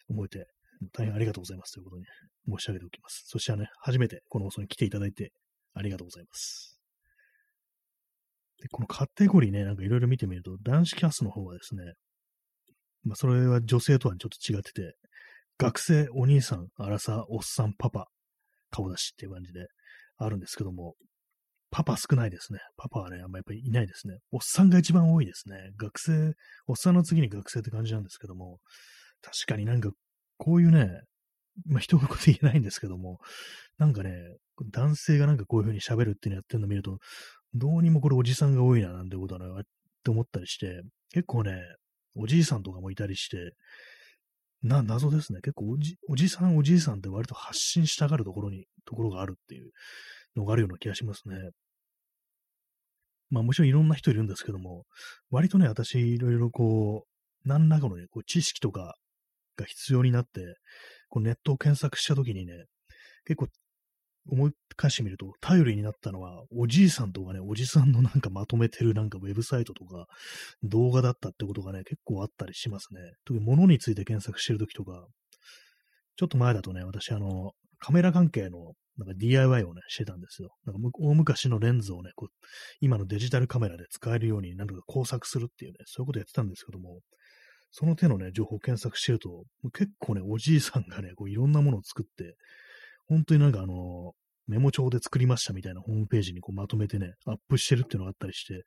[0.08, 0.46] 思えて、
[0.92, 2.04] 大変ありがとうございますということに
[2.48, 3.24] 申し上げておきます。
[3.26, 5.32] そしてね、初めてこの放送に来ていただいて
[5.74, 6.78] ありがとうございます。
[8.60, 11.82] で、このカテゴリーね、なんかいろいろ見てみると、男子キャストの方はですね、
[13.04, 14.96] まあ、それは女性とはちょっと違ってて、
[15.58, 18.06] 学生、お兄さん、アラサー、おっさん、パパ、
[18.70, 19.66] 顔出しっていう感じで、
[20.18, 20.94] あるんですけども、
[21.70, 22.58] パパ少ないですね。
[22.76, 24.16] パパはね、あんまやっぱりいないですね。
[24.32, 25.56] おっさんが一番多いですね。
[25.76, 26.32] 学生、
[26.66, 28.58] おっさんの次に学生って感じなんですけども、
[29.22, 29.90] 確かになんか、
[30.38, 31.02] こういうね、
[31.66, 33.18] まあ、一言言えないんですけども、
[33.78, 34.12] なんかね、
[34.72, 36.98] 男性がなんかこういう風に喋るっていうのやってるのを見ると、
[37.54, 39.64] どうにもこれおじさんが多いな、なんてことはね、っ
[40.04, 40.82] て思ったりして、
[41.12, 41.60] 結構ね、
[42.16, 43.52] おじいさんとかもいたりして、
[44.62, 45.40] な、謎ですね。
[45.40, 49.70] 結構おじ、おじさん、おじいさんって割と発信したがるところに、ところがあるっていう
[50.36, 51.36] のがあるような気がしますね。
[53.30, 54.84] まあもちろんいろんな人いるんですけども、
[55.30, 58.96] 割とね、私いろいろこう、何らかのね、こう知識とか
[59.58, 60.40] が必要になって、
[61.08, 62.64] こうネットを検索したときにね、
[63.24, 63.48] 結構
[64.30, 70.06] 思い返してみると、頼りになったのは、おじいさんとかね、おじさんのなんかまとめてるなんかウェブサイトとか、
[70.62, 73.00] 動画だったってことがね、結構あったりしますね。
[73.24, 75.06] 特に物について検索してるときとか、
[76.16, 80.50] ちょっと前だとね、私あの、カメラ関係のなんか DIY をね、してたんですよ。
[80.66, 82.28] なんか大昔のレンズをね、こう
[82.80, 87.00] 今のデジタルカメラで使えるようになんとか工作するっていうね、そういうことやってたんですけども、
[87.70, 92.36] その手のね、情報を検索してると、結構ね、おじいさんがね、こういろんなものを作って、
[93.06, 94.12] 本当になんかあの、
[94.46, 98.64] メモ帳で作りましたみたいなホームページにこうまとめてね、アップしてるっていうのがあったりして、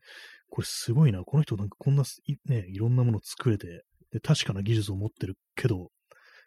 [0.49, 2.03] これすごいな、この人なんかこんな、
[2.45, 5.89] ね、いろんなものを作れて、で確かな技術を持ってるけど、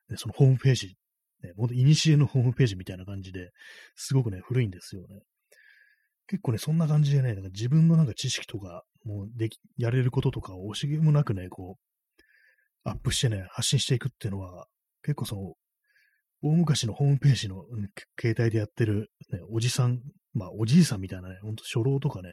[0.08, 0.94] ね、そのホームページ、
[1.42, 3.50] ね、もういにしえのホームページみたいな感じで、
[3.96, 5.20] すごくね、古いんですよね。
[6.26, 11.93] 結構ね、そんな感じでね、なんか自分のなんか知識とか、もうでき、やれることとかを惜しげもなくね、こう、
[12.84, 14.66] アップしてね、発信していくっていうのは、
[15.02, 15.54] 結構その、
[16.42, 17.64] 大昔のホームページの、
[18.20, 20.00] 携帯でやってる、ね、おじさん、
[20.34, 22.32] まあ、おじいさんみたいなね、ほんと初老とかね、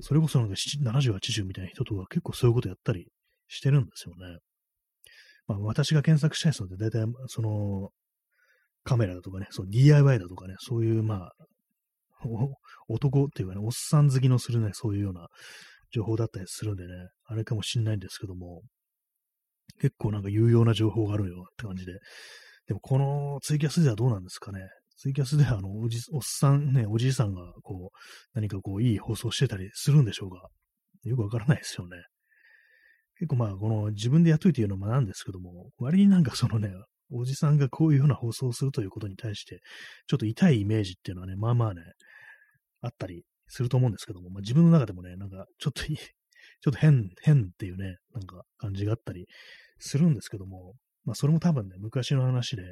[0.00, 3.08] それこそなんか70、80みたいな人とか結構そういうことやったり
[3.48, 4.38] してるんですよね。
[5.46, 7.90] まあ、私が検索したいので、大体、その、
[8.84, 11.32] カメラだとかね、その DIY だとかね、そういう、まあ、
[12.88, 15.28] 男っていうかね、おっさん好きのするね、そういうような
[15.90, 16.92] 情報だったりするんでね、
[17.24, 18.62] あれかもしんないんですけども、
[19.80, 21.92] 結構なんか有用な情報があるよって感じで、
[22.66, 24.60] でもこのツイキャスではどうなんですかね。
[24.96, 27.98] ツイキャスではあのおじ、おっさんね、おじいさんがこう、
[28.34, 30.48] 何かこう、いい放送してたりするんでしょうか。
[31.04, 31.96] よくわからないですよね。
[33.18, 36.70] 結構まあ、この自分でやっといて言うのもなんですけども、割になんかそのね、
[37.12, 39.60] おじさんがこういうような放送をするということに対して、
[40.06, 41.80] ちょっと痛いイメージっていうのはね、まあまあね、
[42.82, 45.82] あったりすると思うんですけども、まあ自分の中でもね、なんかちょっと
[46.60, 49.26] ちょっと変、変っていうね、なんか感じがあったり
[49.78, 52.62] するんですけども、まあ、それも多分ね、昔の話で、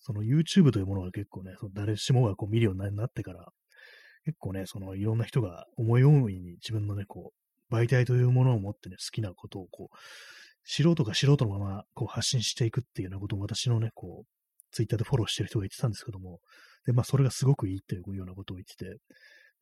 [0.00, 3.48] その YouTube というものが結構ね、その誰しもがこう見るようになってから、
[4.24, 7.32] 結構ね、そのいろんな人が思い思いに自分のね、こ
[7.70, 9.96] う、媒体というものを持ってね、好きなことをこう、
[10.64, 14.26] 素人が素人のままこう発信していくっていうようなことを私のね、こう、
[14.72, 16.40] ツイッターでフォローしてる人が言ってたんですけども、
[16.86, 18.98] で、まあ、それがすごくいいっていうようなことを言ってて、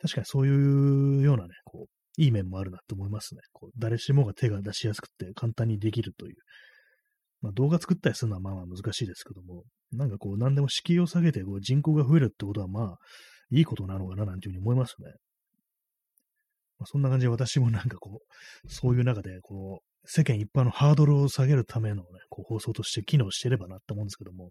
[0.00, 3.40] 確かにそういうようなね、こう、いい面もあるなと思いますね。
[3.52, 6.36] こう誰しもが手が出しやすくて簡単にできるという
[7.44, 12.96] まあ、動画作ったりするのはまあまあ難しいですけども、なんかこう、何でも敷居を下げてこう人口が増えるってことはまあ、
[13.50, 15.12] いいことなのかななんていうふうに思いますね。
[16.78, 24.48] まあ、そんな感じで私もなんかこう、そういう中で、こう、世間一般のハードルを下げるためのね、こう放送として機能してればなって思うんですけども、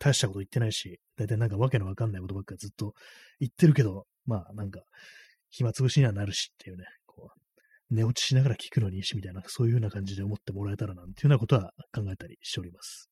[0.00, 2.94] 大したこと言ってないし、大体なんかわけのわかんないことばっかずっと
[3.38, 4.80] 言ってるけど、まあなんか、
[5.50, 7.30] 暇つぶしにはなるしっていうね、こ
[7.90, 13.10] う、寝落ちしながら聞くのにいいし、みたいな、そういうような感じで思ってもらえたらなんていうようなことは考えたりしております。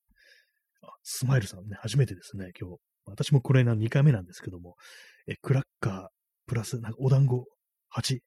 [0.81, 2.77] あ、スマイルさんね、初めてですね、今日。
[3.05, 4.75] 私もこれな2回目なんですけども、
[5.27, 6.07] え、クラッカー、
[6.47, 7.45] プラス、なんかお団子
[7.95, 8.19] 8、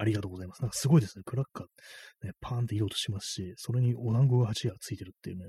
[0.00, 0.62] ありがとうございます。
[0.62, 1.24] なんかすごいですね。
[1.26, 5.44] クラッカー、ね、パーンって色としますし、それにお団子が8がついてるっていうね、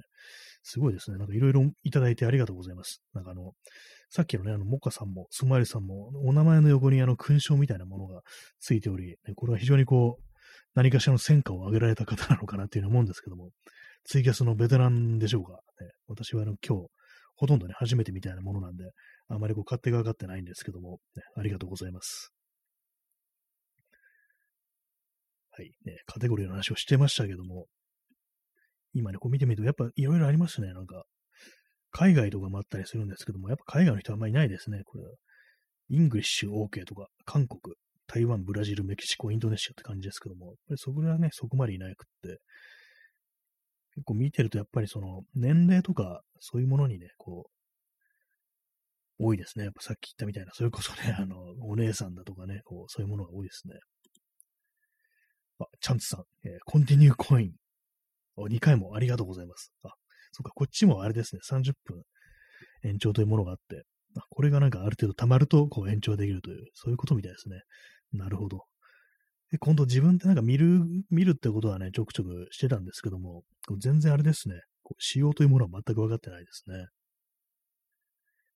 [0.63, 1.17] すごいですね。
[1.17, 3.01] なんかいろいろいただいてありがとうございます。
[3.13, 3.53] なんかあの、
[4.09, 8.21] さっきのね、あの、モカさんも、スマイルさんも、お名前の横にあの、勲章みたいなものが
[8.59, 10.23] ついており、ね、これは非常にこう、
[10.73, 13.49] 何かしらの戦果を上げられた方なのかなっていうふうに思うんですけども、
[14.05, 15.51] ツイキャスのベテランでしょうか。
[15.51, 16.87] ね、私はあの今日、
[17.35, 18.91] ほとんどね、初めてみたいなものなんで、
[19.27, 22.33] あまりこう勝手が分かってないんですけども、ね、ありがとうございます。
[25.51, 27.67] はい、ね、カテゴリーの話をしてましたけども、
[28.93, 31.03] 今ね、こう見てみると、やっぱいろいろありますね、なんか。
[31.91, 35.03] 海外とかもあったりするんですけども、やっぱ海外の人はあんまりいないですね、これ。
[35.89, 37.75] English OK とか、韓国、
[38.07, 42.39] 台湾、ブラジル、メキシコ、インドネシアって感じですけども、やっぱりそこはね、そこまでいなくって、
[43.95, 49.65] 結構見てるとやっぱりその年齢とかそういうものにね、こう、多いですね。
[49.65, 53.73] やっぱさっき言ったみたいな、それこそね、あの、お姉さんだとかね、こう、そういうものが多いですね。
[55.59, 57.51] あ、チャンツさん、えー、コンティニューコイン。
[58.37, 59.73] 2回もありがとうございます。
[59.83, 59.89] あ、
[60.31, 62.03] そっか、こっちもあれですね、30分
[62.83, 63.83] 延長というものがあって、
[64.29, 67.61] これがなんかある程度溜まると、こう延長できるという、そういうことみたいですね。
[68.11, 68.65] なるほど。
[69.51, 73.43] で、今度自分でなんか見る、見るってことはね、ちょくちょくしてたんですけども、
[73.79, 76.87] 全然あれですね、こう仕様というものは全く分かってないですね。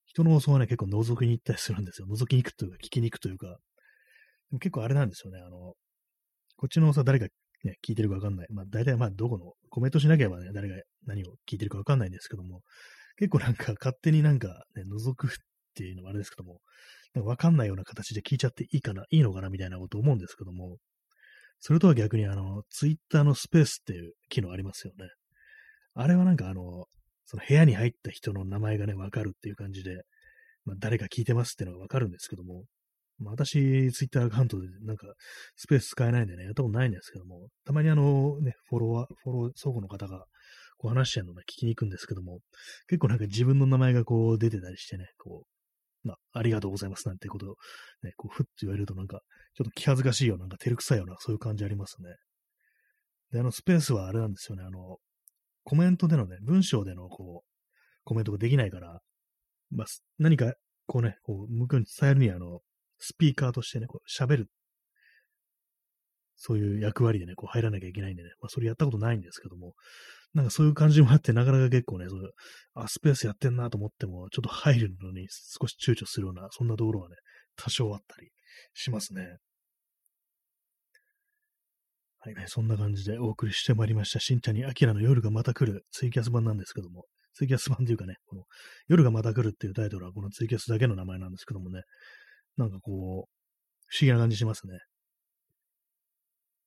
[0.06, 2.06] 人の放送はね、結構覗きに行ったりするんですよ。
[2.08, 3.52] 覗きに行くというか、聞きに行くというか、で
[4.52, 5.74] も結構あれなんですよね、あの、
[6.56, 7.26] こっちの放送は誰が
[7.64, 8.46] ね、聞いてるか分かんない。
[8.50, 12.60] まあ、大体まあ、どこの、コメントしなければね、誰が何を聞いてるか分かんないんですけども、
[13.16, 15.30] 結構なんか勝手になんかね、覗くっ
[15.74, 16.60] ていうのはあれですけども、
[17.14, 20.76] なんかわかんないような形で聞いちゃっていいかな、いいのかなみたいなこと思うんですけども、
[21.60, 25.08] それとは逆にあの、ツイッターのスペースっていう機能ありますよね。
[25.94, 26.84] あれはなんかあの、
[27.24, 30.02] その部屋に入った人の名前がね、わかるっていう感じで、
[30.64, 32.64] まあ、誰か聞いてますっていうのがわかるんですけども、
[33.18, 35.06] まあ、私、ツイッターアカウントでなんか
[35.56, 40.26] スペース使えないんでね、やったことないんですけども、たまにあのね、フォロワー、フォロー、相互の方が
[40.78, 42.40] こう話してるのね、聞きに行くんですけども、
[42.88, 47.54] 結構なんか自分の名前がこう出てたりしてね、こう、まあ、ありがとうございますなんてことを
[48.02, 49.20] ね、こう、ふっと言われるとなんか、
[49.54, 52.14] ちょっと気恥ずかしいよ、なんか照れくさいような、そういう感じありますね。
[53.32, 54.98] で、あの、スペースはあれなんですよね、あの、
[55.64, 57.50] コメントでのね、文章でのこう、
[58.04, 59.00] コメントができないから、
[59.70, 59.86] まあ、
[60.18, 60.52] 何か、
[60.86, 62.60] こうね、こう、向こうに伝えるには、あの、
[63.04, 64.48] スピーカーとしてね、こう、喋る。
[66.36, 69.74] そういう役割でね、こう入らなきゃいけないんでね、まあそれやったことないんですけども、
[70.34, 72.30] なんかそういう感じもあって、なかなか結構ね、そういう、
[72.74, 77.16] あ、スペースやってんなと思っても、ちょっと入るのに少し躊躇するような、そんなところはね、
[77.56, 78.30] 多少あったり
[78.74, 79.36] しますね。
[82.18, 84.18] はいね、そんな感じでお送りしてまいりました。
[84.18, 88.44] しんちゃんにアキラの夜がまた来るツイキャス版なんですけども、ツイキャス版というかね、この
[88.88, 91.82] 夜がまた来るっていうタイトルはこのツイキャスだけの名前なんですけどもね、
[92.56, 92.94] なんかこう、
[93.86, 94.78] 不思議な感じしますね。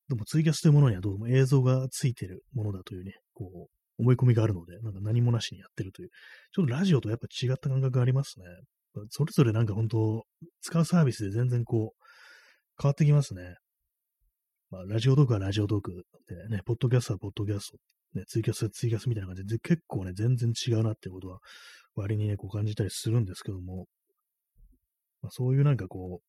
[0.09, 6.09] でもツイキャスというものにはどうも映像がついてるものだというね、こう、思い込みがあるので、なんか何もなしにやってるという、
[6.53, 8.45] ちょっとラジオとやっぱ違った感覚がありますね。
[9.09, 10.23] それぞれなんか本当、
[10.61, 12.03] 使うサービスで全然こう、
[12.81, 13.55] 変わってきますね。
[14.69, 17.77] まあ、ラジオトークはラジオトークでね、ポッドキャストはポッドキャスト、
[18.19, 21.39] ね、ツイキャスはツイキャスみたいな感じで、結構ね、全然違うなってことは、
[21.95, 23.87] 割にね、こう感じたりするんですけども、
[25.21, 26.25] まあ、そういうなんかこう、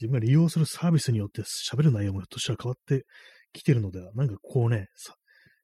[0.00, 3.06] 自分が利用するサービスによって喋る内容もひょっとしたら変わって
[3.52, 4.88] きてるのでは、なんかこうね、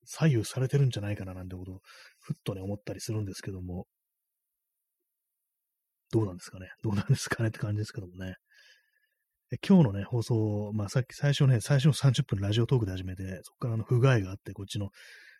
[0.05, 1.81] 左右されてるんじゃないかななんてことを、
[2.21, 3.87] ふっとね、思ったりするんですけども、
[6.11, 6.69] どうなんですかね？
[6.83, 8.35] どうなんですかねって感じですけどもね。
[9.67, 14.89] 今日のね、放送、まあさっき最初ね、最初の30分ラジオトークで始めて、そこからあの不具合があって、こっちの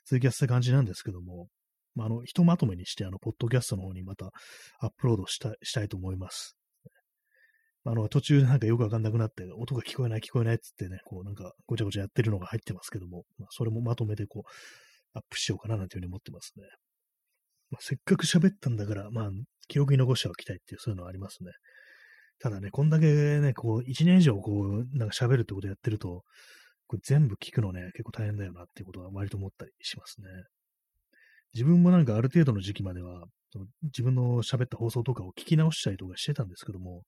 [0.05, 1.49] ツイキャスって感じなんですけども、
[1.95, 4.31] まあ、あの、ひとまとめにして、あの、ポッドキャストの方にまた
[4.81, 6.57] アップロードしたしたいと思います。
[7.85, 14.51] あの、途中でなんかよくわかんなくなって、音が聞こえない聞こえないっつってね、こうなんかごちゃごちゃやってるのが入ってますけども、まあ、それもまとめてこう、
[15.15, 16.65] アップしようかななんていうふうに思ってますね。
[17.71, 19.31] まあ、せっかく喋ったんだから、まあ、
[19.69, 21.51] 記憶に残しておきたいっていう、そういうのはありますね。
[22.39, 23.07] ただね、こんだけ
[23.41, 26.23] ね、こう、一年以上こう、なんか喋るってことやってると、
[26.87, 30.29] これ全部聞くのね、結構大変だよなっていうことは割と思ったりしますね。
[31.55, 33.25] 自分もなんかある程度の時期までは、
[33.83, 37.03] 自分の喋った放送とかを聞き直したりとかしてたんですけども、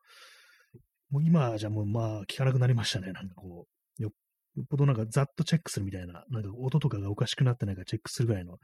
[1.11, 3.13] もう今じゃもうまあ聞かなくなりましたね。
[3.13, 3.67] なんかこ
[3.99, 8.59] う、よっぽどなんかざっとチェックするみたいな、なんか音とかがおかしくなってないかチェックするぐらいの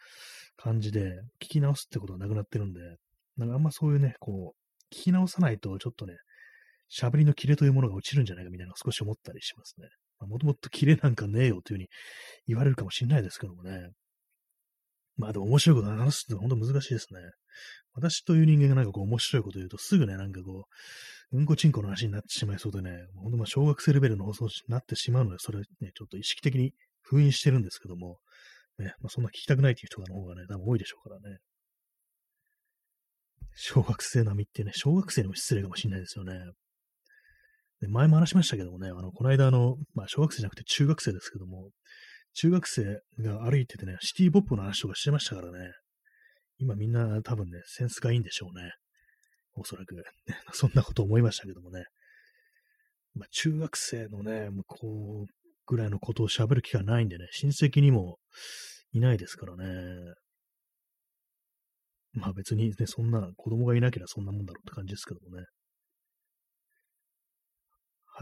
[0.56, 1.12] 感じで、
[1.42, 2.80] 聞き直すってことはなくなってるんで、
[3.36, 6.14] なんかあんまそういうね、こう、聞き直さないとちょっとね、
[6.92, 9.88] 喋りのキレというものが落ちるんじゃないかみたいな少し思ったりしますね。
[10.26, 11.88] もともとキレなんかねえよというふうに
[12.46, 13.90] 言われるかもしれないですけどもね。
[15.20, 17.20] まあでも面白いこと話すって本当難しいですね。
[17.92, 20.64] 私という人間がなんかこう面白いこと言うとすぐね、なんかこ
[21.32, 26.72] う、うんこちんこの話になってしまいそうでね、本当まあ小学生レベルの放送になってしまうので、それね、ちょっと意識的に
[27.02, 28.18] 封印してるんですけども、
[28.78, 31.38] ね、まあそんな聞きたくないという人の方がね、多分多いでしょうからね。
[33.54, 36.32] 小学生並みってね、小学生にも失礼かもしれないですよね。
[37.80, 41.70] で前も話しましたけどもね、あの、この間あの、まあ小学生じゃなくて中学生ですけども、
[42.34, 45.72] 中学生が歩いててね、シティポップの話とかしてましたからね。
[46.58, 48.72] 今みんな多分ね、センスがいいんでしょうね。
[49.54, 50.02] おそらく。
[50.52, 51.84] そんなこと思いましたけどもね。
[53.14, 55.32] まあ、中学生のね、向こう
[55.66, 58.18] ぐらいのことを喋る機会ないんでね、親戚にも
[58.92, 60.14] いないですからね。
[62.12, 65.44] まあ別にね、そんな子供がいなければそんなもんだろうって感じですけどもね。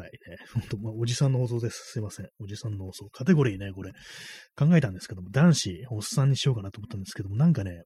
[0.02, 0.36] はいね。
[0.54, 1.92] ほんと、まあ、おじさんの放送です。
[1.92, 2.28] すいません。
[2.38, 3.08] おじさんの放送。
[3.10, 3.92] カテゴリーね、これ、
[4.56, 7.82] 考えたんですけども、男子、おっさんにしようかなと思ったんですけども、なんかね、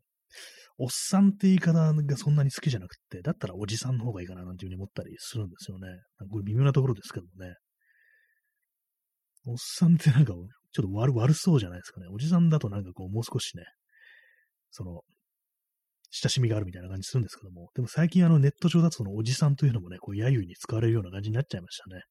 [0.79, 5.89] おっさんって言い方がそんなに好きじゃなくて、だったらおじさんの方がいいかななんていうふうに思ったりするんですよね。
[6.31, 7.55] これ微妙なところですけどもね。
[9.47, 12.07] おっさんってなんか、ちょっと悪、悪そうじゃないですかね。
[12.11, 13.65] おじさんだとなんかこう、もう少しね、
[14.71, 15.03] その、
[16.15, 22.03] 親しみがあるみたいな感じするんですけども、でも最近あのネット上だとそのおじさんというのもね、こう、揶揄に使われるような感じになっちゃいましたね。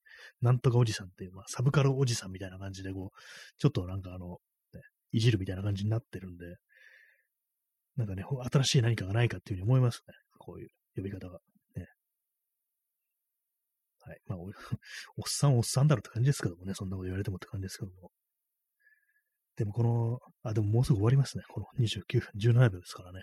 [0.41, 3.19] なんとかおじさんっていう、まあ、サブカルおじさんみたいな感じで、こう、
[3.59, 4.39] ちょっとなんかあの、
[4.73, 6.55] ね、いじるみたいな感じになってるんで、
[7.95, 10.15] なんかね、新しい何かがないかっていうふうに思いますね。
[10.39, 11.39] こういう呼び方が。
[11.75, 11.85] ね。
[13.99, 14.19] はい。
[14.25, 14.53] まあお、 おっ
[15.27, 18.11] さんおっさんだろって感じですけどもね、そんなこと言われてもって感じですけども。
[19.57, 21.43] でもこの、あ、でももうすぐ終わりますね。
[21.49, 23.21] この29分、17秒ですからね。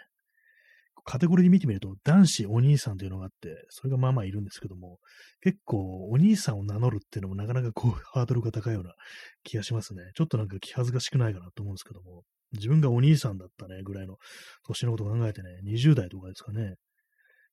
[1.09, 4.98] カテゴリーで見てみると、男子お兄さんというのがあって、それがまあまあいるんですけども、
[5.40, 8.93] 結構お兄さんを名乗るっていうのもなかなかこう、 ハードルが高いような
[9.43, 10.02] 気がしますね。
[10.14, 14.18] ちょっとなんか気恥ずかしくないかなと思うんですけども、自分がお兄さんだったね、ぐらいの
[14.66, 16.74] 年のことを考えてね、20代とかですかね、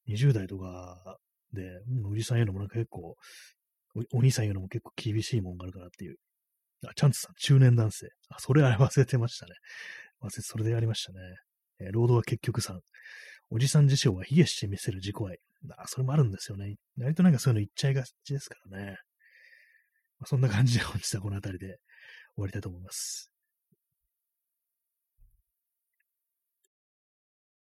[0.09, 1.17] 20代とか
[1.53, 3.15] で、おじさん言うのもなんか結構
[4.11, 6.17] お、兄さん言うのも結構厳しいもんがあるかなっていう。
[6.85, 8.09] あ、チャンツさん、中年男性。
[8.27, 9.53] あ、それあれ忘れてましたね。
[10.21, 11.19] 忘れ、それでやりましたね。
[11.79, 12.81] えー、労働は結局さん。
[13.49, 15.39] おじさん自身は卑下して見せる自己愛。
[15.77, 16.75] あ、それもあるんですよね。
[16.97, 18.97] 割となんかそういうの言っちゃいがちですからね。
[20.19, 21.79] まあ、そんな感じで本日はこの辺りで
[22.35, 23.34] 終わりたいと思います。